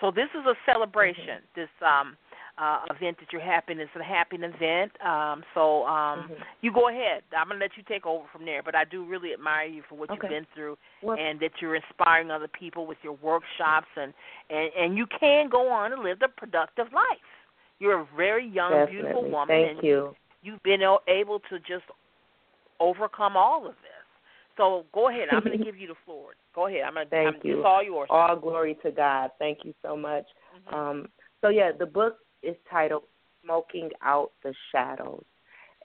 [0.02, 1.40] So this is a celebration.
[1.42, 1.60] Mm-hmm.
[1.62, 2.18] This um
[2.58, 4.92] uh event that you're having is a happy event.
[5.02, 6.38] Um so um Mhm.
[6.62, 7.24] you go ahead.
[7.36, 8.62] I'm gonna let you take over from there.
[8.62, 10.20] But I do really admire you for what Okay.
[10.22, 14.14] you've been through Well, and that you're inspiring other people with your workshops and
[14.50, 17.30] and and you can go on and live the productive life.
[17.80, 19.02] You're a very young, definitely.
[19.02, 20.16] beautiful woman, Thank and you.
[20.42, 21.86] you've been able to just
[22.80, 23.93] overcome all of this.
[24.58, 25.30] So go ahead.
[25.32, 26.34] I'm going to give you the floor.
[26.54, 26.82] Go ahead.
[26.86, 27.10] I'm going to.
[27.10, 27.58] Thank I'm, you.
[27.60, 28.08] It's all yours.
[28.12, 29.32] All glory to God.
[29.40, 30.26] Thank you so much.
[30.70, 30.74] Mhm.
[30.74, 31.08] Um,
[31.42, 33.04] so yeah, the book is titled
[33.44, 35.26] "Smoking Out the Shadows,"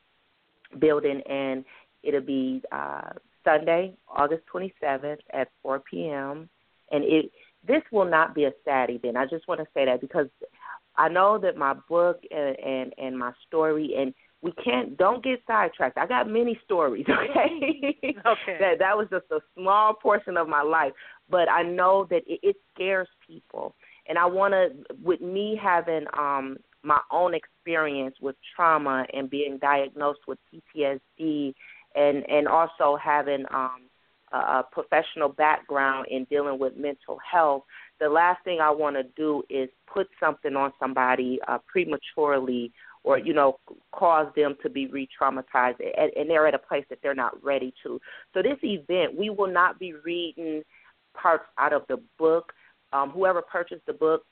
[0.79, 1.65] building, and
[2.03, 3.11] it'll be uh,
[3.45, 6.49] Sunday, August 27th at 4 p.m.
[6.91, 7.31] And it
[7.67, 9.17] this will not be a sad event.
[9.17, 10.27] I just want to say that because
[10.97, 15.41] I know that my book and and, and my story and we can't don't get
[15.47, 15.97] sidetracked.
[15.97, 17.97] I got many stories, okay?
[18.05, 18.57] Okay.
[18.61, 20.93] that that was just a small portion of my life,
[21.31, 23.75] but I know that it, it scares people.
[24.09, 24.71] And I want to
[25.03, 31.55] with me having um my own experience with trauma and being diagnosed with PTSD
[31.95, 33.83] and and also having um
[34.33, 37.65] a, professional background in dealing with mental health,
[38.01, 42.73] the last thing I want to do is put something on somebody uh, prematurely
[43.05, 43.59] or you know
[43.93, 47.75] cause them to be re-traumatized and, and they're at a place that they're not ready
[47.83, 48.01] to.
[48.35, 50.63] So this event, we will not be reading
[51.15, 52.53] parts out of the book.
[52.93, 54.25] Um, whoever purchased the book,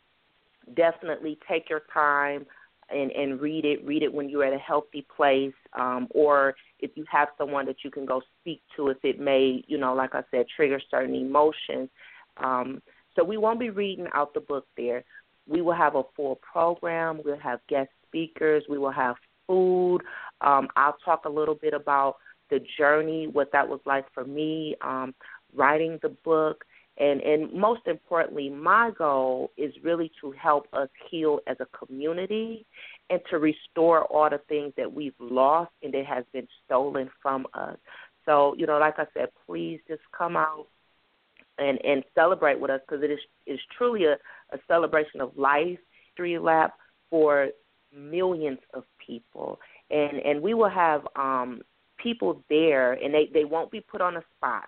[0.76, 2.46] definitely take your time
[2.90, 3.84] and and read it.
[3.84, 7.84] Read it when you're at a healthy place, um, or if you have someone that
[7.84, 11.14] you can go speak to, if it may, you know, like I said, trigger certain
[11.14, 11.88] emotions.
[12.36, 12.82] Um,
[13.16, 15.04] so we won't be reading out the book there.
[15.46, 17.20] We will have a full program.
[17.24, 18.64] We'll have guest speakers.
[18.68, 20.00] We will have food.
[20.40, 22.16] Um, I'll talk a little bit about
[22.50, 25.14] the journey, what that was like for me, um,
[25.54, 26.64] writing the book,
[26.98, 32.66] and and most importantly, my goal is really to help us heal as a community
[33.08, 37.46] and to restore all the things that we've lost and that has been stolen from
[37.54, 37.78] us.
[38.26, 40.66] So, you know, like I said, please just come out
[41.58, 44.14] and and celebrate with us because it is is truly a,
[44.52, 46.74] a celebration of life, history lap
[47.08, 47.48] for
[47.94, 49.58] millions of people,
[49.90, 51.62] and and we will have um,
[51.98, 54.64] people there, and they they won't be put on a spot,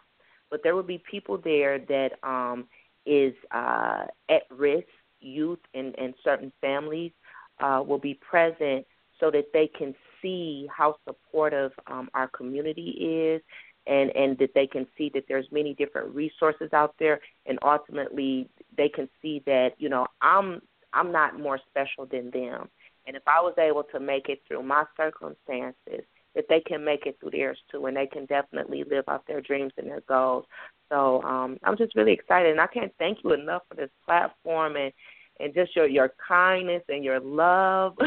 [0.51, 2.67] but there will be people there that um,
[3.07, 4.87] is uh, at risk,
[5.21, 7.13] youth and and certain families
[7.61, 8.87] uh, will be present
[9.21, 12.91] so that they can see how supportive um, our community
[13.33, 13.43] is
[13.87, 17.21] and and that they can see that there's many different resources out there.
[17.47, 20.61] And ultimately they can see that you know I'm
[20.93, 22.69] I'm not more special than them
[23.07, 27.07] and if I was able to make it through my circumstances that they can make
[27.07, 30.45] it through theirs too and they can definitely live out their dreams and their goals
[30.91, 34.77] so um I'm just really excited and I can't thank you enough for this platform
[34.77, 34.93] and
[35.41, 37.95] and just your your kindness and your love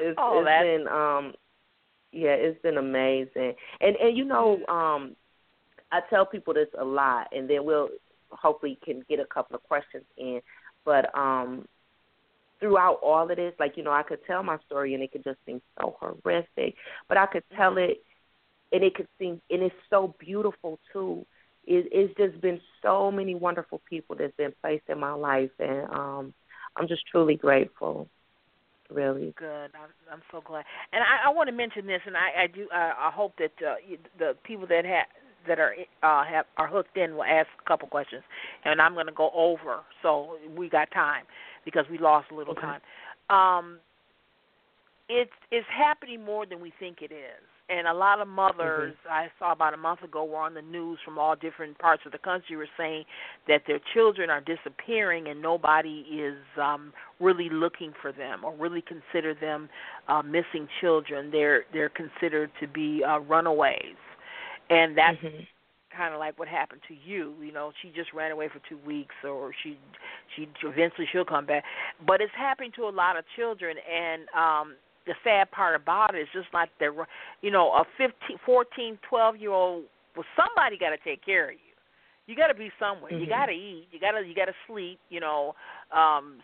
[0.00, 1.34] it's, Oh, it's been um
[2.12, 3.54] yeah, it's been amazing.
[3.80, 5.16] And and you know, um
[5.92, 7.90] I tell people this a lot and then we'll
[8.30, 10.40] hopefully can get a couple of questions in.
[10.84, 11.66] But um
[12.60, 15.24] throughout all of this, like, you know, I could tell my story and it could
[15.24, 16.74] just seem so horrific.
[17.08, 18.02] But I could tell it
[18.72, 21.24] and it could seem and it's so beautiful too.
[21.64, 25.88] It it's just been so many wonderful people that's been placed in my life and
[25.90, 26.34] um
[26.76, 28.08] I'm just truly grateful.
[28.90, 29.34] Really.
[29.36, 29.70] Good.
[29.74, 30.64] I'm, I'm so glad.
[30.92, 32.68] And I, I want to mention this, and I, I do.
[32.72, 33.74] Uh, I hope that uh,
[34.16, 35.06] the people that have
[35.48, 38.22] that are uh, have are hooked in will ask a couple questions,
[38.64, 41.24] and I'm going to go over so we got time
[41.66, 42.62] because we lost a little Okay.
[42.62, 42.80] time.
[43.28, 43.78] Um,
[45.10, 47.44] it's it's happening more than we think it is.
[47.68, 49.12] and a lot of mothers mm-hmm.
[49.12, 52.12] I saw about a month ago were on the news from all different parts of
[52.12, 53.04] the country were saying
[53.48, 58.82] that their children are disappearing and nobody is um really looking for them or really
[58.82, 59.68] consider them
[60.08, 63.98] uh missing children they're they're considered to be uh runaways
[64.70, 65.42] and that's mm-hmm
[65.96, 67.34] kind of like what happened to you.
[67.40, 69.78] You know, she just ran away for two weeks, or she
[70.34, 71.64] she eventually she'll come back.
[72.06, 74.74] But it's happening to a lot of children, and um
[75.06, 76.92] the sad part about it is just like they're,
[77.40, 79.84] you know, a 15, 14, 12 year old.
[80.16, 81.74] Well, somebody got to take care of you.
[82.26, 83.12] You got to be somewhere.
[83.12, 83.22] Mm-hmm.
[83.22, 83.86] You got to eat.
[83.92, 84.98] You got to you got to sleep.
[85.10, 85.54] You know,
[85.94, 86.38] um,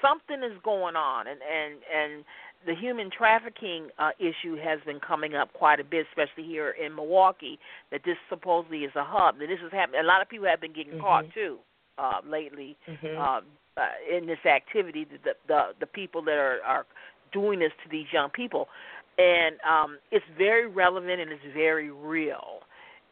[0.00, 2.24] something is going on, and and and
[2.66, 6.94] the human trafficking uh, issue has been coming up quite a bit, especially here in
[6.94, 7.58] Milwaukee.
[7.90, 9.38] That this supposedly is a hub.
[9.38, 10.00] That this is happening.
[10.00, 11.00] A lot of people have been getting mm-hmm.
[11.00, 11.58] caught too
[11.98, 13.18] uh, lately mm-hmm.
[13.18, 13.40] uh,
[13.80, 15.04] uh, in this activity.
[15.04, 16.86] The, the the people that are are
[17.32, 18.68] doing this to these young people,
[19.18, 22.60] and um, it's very relevant and it's very real.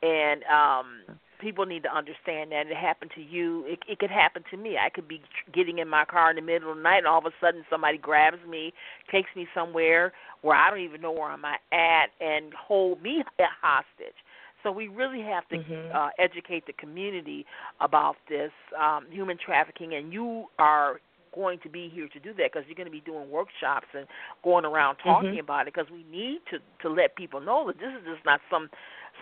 [0.02, 3.64] And um, people need to understand that it happened to you.
[3.66, 4.76] It, it could happen to me.
[4.78, 5.20] I could be
[5.52, 7.64] getting in my car in the middle of the night, and all of a sudden
[7.70, 8.72] somebody grabs me,
[9.10, 10.12] takes me somewhere
[10.42, 13.22] where I don't even know where I'm at, and hold me
[13.62, 14.14] hostage.
[14.62, 15.96] So we really have to mm-hmm.
[15.96, 17.44] uh, educate the community
[17.80, 21.00] about this um, human trafficking, and you are
[21.34, 24.06] going to be here to do that because you're going to be doing workshops and
[24.42, 25.40] going around talking mm-hmm.
[25.40, 28.40] about it because we need to to let people know that this is just not
[28.50, 28.68] some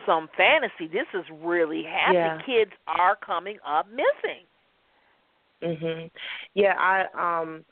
[0.06, 0.86] some fantasy.
[0.92, 2.22] This is really happening.
[2.22, 2.42] Yeah.
[2.44, 4.46] Kids are coming up missing.
[5.62, 6.10] Mhm.
[6.54, 7.64] Yeah, I um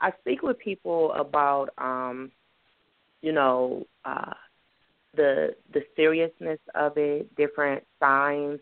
[0.00, 2.30] I speak with people about um
[3.22, 4.32] you know uh
[5.14, 8.60] the the seriousness of it, different signs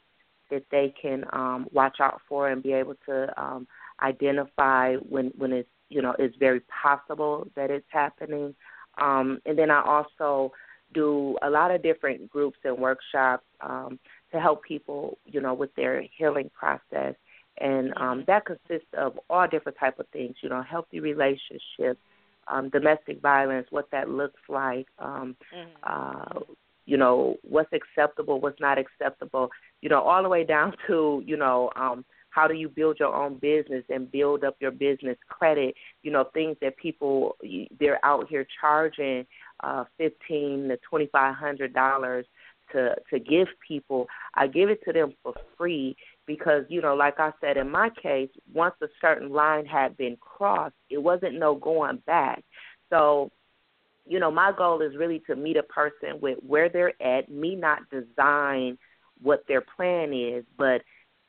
[0.51, 3.67] that they can um watch out for and be able to um
[4.03, 8.55] identify when when it's you know it's very possible that it's happening.
[8.99, 10.53] Um, and then I also
[10.95, 13.99] do a lot of different groups and workshops um,
[14.33, 17.15] to help people you know with their healing process.
[17.59, 22.01] And um, that consists of all different type of things, you know, healthy relationships,
[22.49, 25.71] um, domestic violence, what that looks like, um, mm-hmm.
[25.85, 26.41] uh,
[26.87, 31.37] you know, what's acceptable, what's not acceptable, you know, all the way down to, you
[31.37, 35.75] know, um, how do you build your own business and build up your business credit?
[36.03, 37.37] You know things that people
[37.79, 39.25] they're out here charging
[39.63, 42.27] uh fifteen to twenty five hundred dollars
[42.73, 44.09] to to give people.
[44.35, 47.91] I give it to them for free because you know like i said in my
[48.03, 52.43] case once a certain line had been crossed it wasn't no going back.
[52.91, 53.31] So
[54.07, 57.55] you know my goal is really to meet a person with where they're at me
[57.55, 58.77] not design
[59.23, 60.83] what their plan is but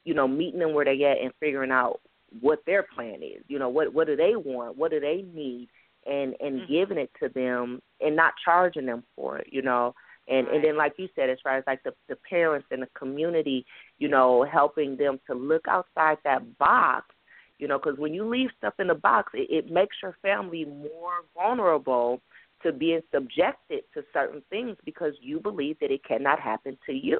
[0.05, 1.99] you know, meeting them where they at and figuring out
[2.39, 3.43] what their plan is.
[3.47, 4.77] You know, what what do they want?
[4.77, 5.67] What do they need?
[6.05, 6.71] And and mm-hmm.
[6.71, 9.47] giving it to them and not charging them for it.
[9.51, 9.93] You know,
[10.27, 10.55] and right.
[10.55, 13.65] and then like you said, as far as like the the parents and the community,
[13.97, 17.07] you know, helping them to look outside that box.
[17.57, 20.65] You know, because when you leave stuff in the box, it, it makes your family
[20.65, 22.21] more vulnerable
[22.63, 27.19] to being subjected to certain things because you believe that it cannot happen to you.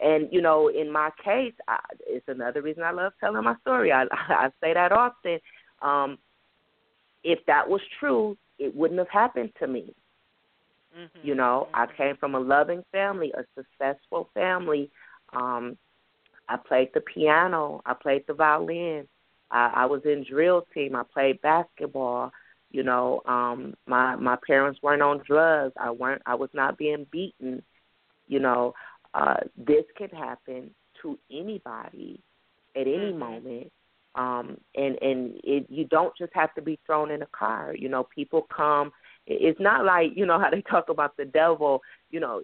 [0.00, 3.92] And you know, in my case, I, it's another reason I love telling my story.
[3.92, 5.38] I I say that often.
[5.82, 6.18] Um,
[7.24, 9.94] if that was true, it wouldn't have happened to me.
[10.96, 11.26] Mm-hmm.
[11.26, 11.92] You know, mm-hmm.
[11.92, 14.90] I came from a loving family, a successful family.
[15.32, 15.76] Um,
[16.48, 17.82] I played the piano.
[17.84, 19.08] I played the violin.
[19.50, 20.96] I, I was in drill team.
[20.96, 22.32] I played basketball.
[22.70, 25.74] You know, um, my my parents weren't on drugs.
[25.78, 26.22] I weren't.
[26.26, 27.62] I was not being beaten.
[28.28, 28.74] You know,
[29.16, 30.70] uh, this can happen
[31.02, 32.20] to anybody
[32.76, 33.18] at any mm-hmm.
[33.18, 33.72] moment.
[34.14, 37.74] Um, and and it, you don't just have to be thrown in a car.
[37.74, 38.92] You know, people come.
[39.26, 41.80] It's not like you know how they talk about the devil.
[42.10, 42.42] You know,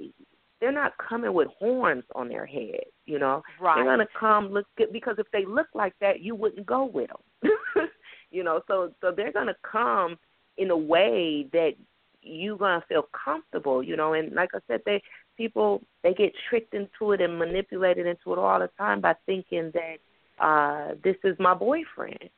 [0.60, 2.84] they're not coming with horns on their head.
[3.06, 3.76] You know, right.
[3.76, 7.08] they're gonna come look good because if they look like that, you wouldn't go with
[7.08, 7.88] them.
[8.30, 10.16] you know, so so they're gonna come
[10.58, 11.72] in a way that
[12.20, 13.82] you're gonna feel comfortable.
[13.82, 15.02] You know, and like I said, they
[15.36, 19.72] people they get tricked into it and manipulated into it all the time by thinking
[19.72, 19.96] that
[20.44, 22.30] uh this is my boyfriend.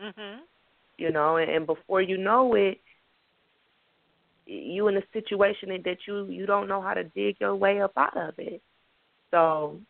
[0.00, 0.40] Mhm.
[0.98, 2.78] You know, and, and before you know it,
[4.46, 7.92] you in a situation that you you don't know how to dig your way up
[7.96, 8.62] out of it.
[9.30, 9.80] So,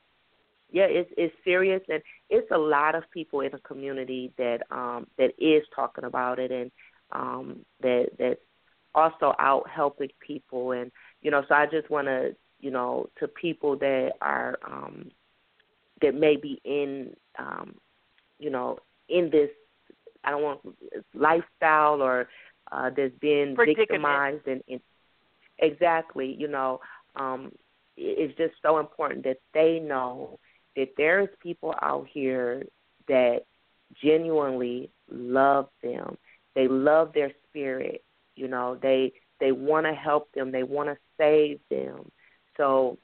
[0.73, 5.07] yeah, it's it's serious, and it's a lot of people in the community that um
[5.19, 6.71] that is talking about it, and
[7.13, 8.41] um that that's
[8.95, 10.91] also out helping people and
[11.27, 15.11] you know so i just want to you know to people that are um
[16.01, 17.75] that may be in um
[18.39, 19.51] you know in this
[20.25, 20.61] i don't want
[21.15, 22.29] lifestyle or
[22.73, 24.81] uh that's been victimized and, and
[25.59, 26.35] exactly.
[26.39, 26.81] You know,
[27.17, 27.53] um,
[27.97, 30.39] it's just so important that they know
[30.77, 32.65] that there's people out here
[33.09, 33.41] that
[34.03, 36.17] genuinely love them.
[36.55, 38.03] They love their spirit.
[38.35, 40.53] You know, they they want to help them.
[40.53, 42.11] They want to save them.
[42.57, 42.99] So,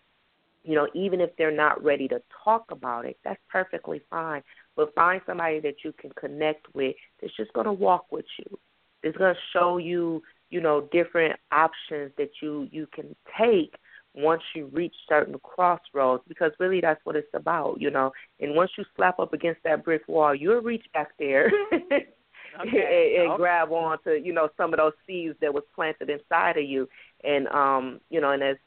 [0.64, 4.42] you know, even if they're not ready to talk about it, that's perfectly fine.
[4.76, 8.58] But find somebody that you can connect with that's just going to walk with you.
[9.02, 13.74] It's going to show you, you know, different options that you you can take
[14.14, 18.12] once you reach certain crossroads because really that's what it's about, you know.
[18.40, 21.50] And once you slap up against that brick wall, you'll reach back there
[22.60, 23.14] okay.
[23.16, 23.36] and, and okay.
[23.36, 26.88] grab on to, you know, some of those seeds that was planted inside of you.
[27.24, 28.58] And um, you know, and that's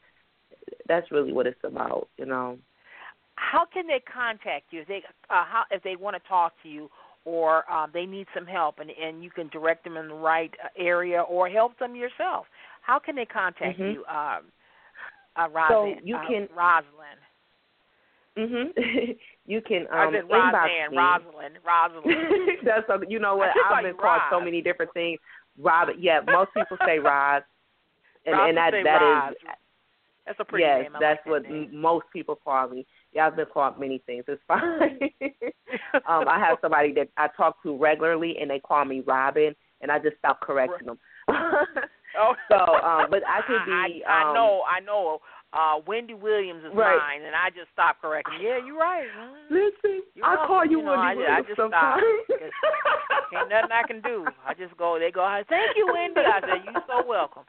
[0.88, 2.58] that's really what it's about, you know.
[3.36, 6.68] How can they contact you if they uh, how if they want to talk to
[6.68, 6.90] you
[7.24, 10.52] or um, they need some help and and you can direct them in the right
[10.64, 12.46] uh, area or help them yourself?
[12.82, 13.94] How can they contact Mhm.
[13.94, 14.04] you?
[14.06, 14.52] Um,
[15.36, 17.20] uh, So Rosin, you uh, can- Rosalind.
[18.36, 18.68] Mhm.
[19.46, 20.98] you can I um inbox Roseanne, me.
[20.98, 22.58] Rosalind, Rosalind.
[22.64, 25.18] That's a, you know what I I've been called so many different things.
[25.58, 27.42] Rob, yeah, most people say Roz,
[28.26, 29.32] and Roz and that that Roz.
[29.32, 29.38] is
[30.26, 30.96] That's a pretty yes, name.
[30.96, 31.80] I that's like what that name.
[31.80, 32.84] most people call me.
[33.12, 34.24] Yeah, I've been called many things.
[34.28, 34.98] It's fine.
[36.06, 39.90] um, I have somebody that I talk to regularly, and they call me Robin, and
[39.90, 40.98] I just stop correcting them.
[42.18, 45.20] Oh, So, um, but I could be, I, I um, know, I know.
[45.52, 46.98] Uh, Wendy Williams is Right.
[46.98, 48.40] mine, and I just stopped correcting.
[48.42, 49.06] Yeah, you're right.
[49.48, 52.02] Listen, You're I call you You know, I Wendy I Williams just sometimes.
[52.26, 53.32] stopped.
[53.34, 54.26] Ain't nothing I can do.
[54.46, 54.98] I just go.
[54.98, 55.22] They go.
[55.48, 56.20] Thank you, Wendy.
[56.20, 57.44] I said, You're so welcome.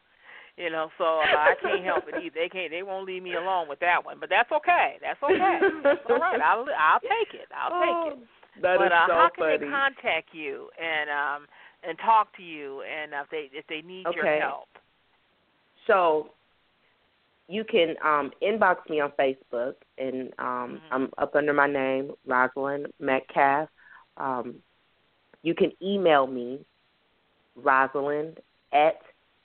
[0.58, 2.34] You know, so uh, I can't help it either.
[2.34, 2.72] They can't.
[2.72, 4.18] They won't leave me alone with that one.
[4.20, 4.98] But that's okay.
[5.02, 5.60] That's okay.
[5.84, 6.42] That's all right.
[6.42, 7.48] I'll I'll take it.
[7.54, 8.20] I'll take it.
[8.58, 9.58] Oh, That but is uh, so how can funny.
[9.60, 11.48] they contact you and um
[11.84, 14.66] and talk to you and uh, if they if they need your help?
[15.86, 16.30] So
[17.48, 20.82] you can um, inbox me on Facebook, and um, Mhm.
[20.92, 23.70] I'm up under my name, Rosalind Metcalf.
[24.18, 24.62] Um,
[25.44, 26.66] you can email me,
[27.56, 28.40] Rosalind
[28.72, 29.02] at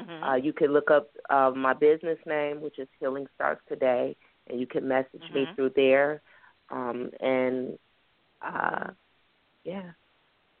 [0.00, 0.22] Mm-hmm.
[0.22, 4.14] Uh, you can look up uh, my business name, which is Healing Starts Today,
[4.48, 5.54] and you can message me Mhm.
[5.54, 6.20] through there.
[6.70, 7.78] Um, and
[8.42, 8.90] uh,
[9.64, 9.92] yeah,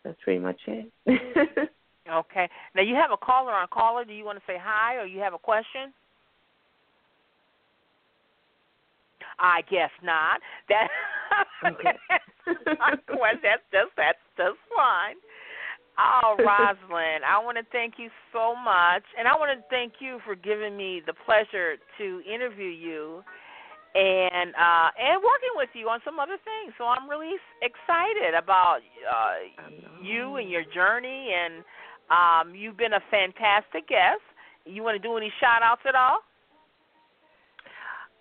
[0.02, 0.90] that's pretty much it.
[2.10, 2.48] Okay.
[2.74, 4.04] Now you have a caller on caller.
[4.04, 5.92] Do you want to say hi or you have a question?
[9.38, 10.40] I guess not.
[10.68, 10.88] That
[11.66, 11.96] Okay.
[13.42, 15.16] that's that's that's that's fine.
[15.98, 20.20] Oh, Rosalind, I want to thank you so much, and I want to thank you
[20.24, 23.24] for giving me the pleasure to interview you
[23.94, 26.74] and uh and working with you on some other things.
[26.78, 29.66] So I'm really excited about uh
[30.02, 31.64] you and your journey and
[32.10, 34.22] um you've been a fantastic guest.
[34.64, 36.18] You want to do any shout outs at all?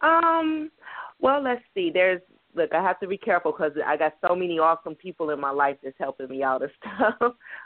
[0.01, 0.71] Um,
[1.19, 1.91] well, let's see.
[1.93, 2.21] There's
[2.55, 2.73] look.
[2.73, 5.77] I have to be careful because I got so many awesome people in my life
[5.83, 7.15] that's helping me out and stuff.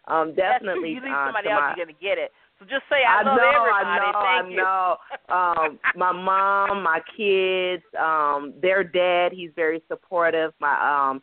[0.07, 0.69] um, That's true.
[0.69, 0.89] definitely.
[0.89, 2.31] You leave uh, somebody else, my, you're gonna get it.
[2.59, 3.85] So just say I, I love know, everybody.
[3.85, 4.57] I know, Thank I you.
[4.57, 4.97] know.
[5.29, 10.53] Um, my mom, my kids, um, their dad, he's very supportive.
[10.59, 11.21] My um,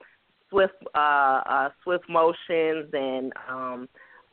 [0.51, 3.89] Swift, uh, uh, Swift Motions and um,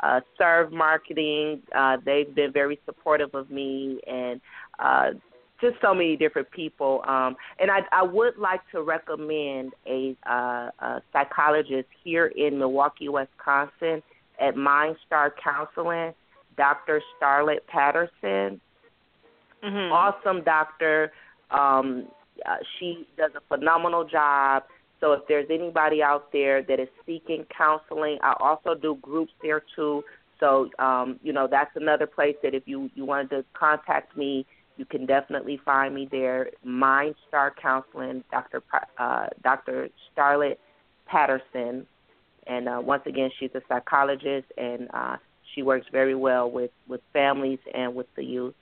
[0.05, 4.39] uh, Serve Marketing, uh, they've been very supportive of me, and
[4.79, 5.11] uh,
[5.61, 7.01] just so many different people.
[7.07, 13.09] Um, and I, I would like to recommend a, uh, a psychologist here in Milwaukee,
[13.09, 14.03] Wisconsin,
[14.39, 16.13] at MindStar Counseling.
[16.57, 17.01] Dr.
[17.19, 18.61] Starlet Patterson.
[19.63, 19.91] Mhm.
[19.91, 21.11] Awesome doctor.
[21.51, 22.07] Um,
[22.45, 24.63] uh, she does a phenomenal job.
[24.99, 29.61] So if there's anybody out there that is seeking counseling, I also do groups there
[29.75, 30.03] too.
[30.39, 34.45] So um, you know that's another place that if you you wanted to contact me,
[34.77, 36.49] you can definitely find me there.
[36.65, 38.61] MindStar Counseling, Dr.
[38.97, 39.89] Uh, Dr.
[40.15, 40.57] Starlet
[41.05, 41.85] Patterson,
[42.47, 45.17] and uh, once again, she's a psychologist and uh,
[45.53, 48.53] she works very well with with families and with the youth.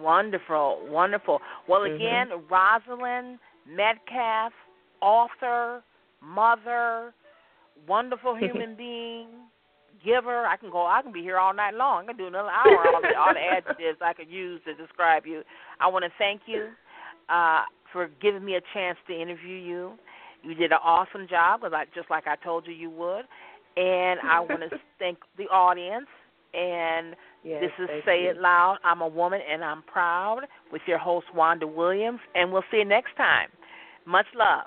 [0.00, 1.40] Wonderful, wonderful.
[1.68, 1.96] Well, Mhm.
[1.96, 4.52] again, Rosalind Metcalf,
[5.00, 5.82] author,
[6.22, 7.12] mother,
[7.88, 9.28] wonderful human being,
[10.04, 10.46] giver.
[10.46, 10.86] I can go.
[10.86, 12.04] I can be here all night long.
[12.04, 12.86] I can do another hour.
[12.94, 15.42] All the, all the adjectives I could use to describe you.
[15.80, 16.68] I want to thank you
[17.28, 19.92] uh, for giving me a chance to interview you.
[20.42, 21.62] You did an awesome job,
[21.94, 23.24] just like I told you you would.
[23.76, 26.06] And I want to thank the audience
[26.54, 27.14] and
[27.46, 28.30] Yes, this is Say you.
[28.30, 28.78] It Loud.
[28.84, 30.42] I'm a woman and I'm proud
[30.72, 33.48] with your host Wanda Williams, and we'll see you next time.
[34.04, 34.66] Much love.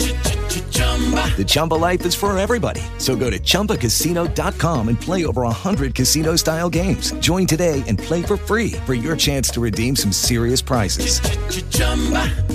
[1.37, 2.81] The Chumba life is for everybody.
[2.97, 7.13] So go to ChumbaCasino.com and play over 100 casino style games.
[7.13, 11.19] Join today and play for free for your chance to redeem some serious prizes.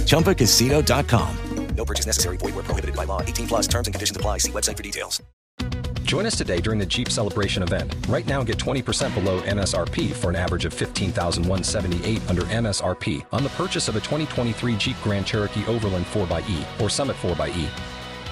[0.07, 1.37] ChumbaCasino.com.
[1.77, 2.37] No purchase necessary.
[2.39, 3.21] Void where prohibited by law.
[3.21, 4.39] 18 plus terms and conditions apply.
[4.39, 5.23] See website for details.
[6.07, 7.95] Join us today during the Jeep Celebration event.
[8.09, 13.49] Right now, get 20% below MSRP for an average of 15178 under MSRP on the
[13.51, 17.69] purchase of a 2023 Jeep Grand Cherokee Overland 4xE or Summit 4xE.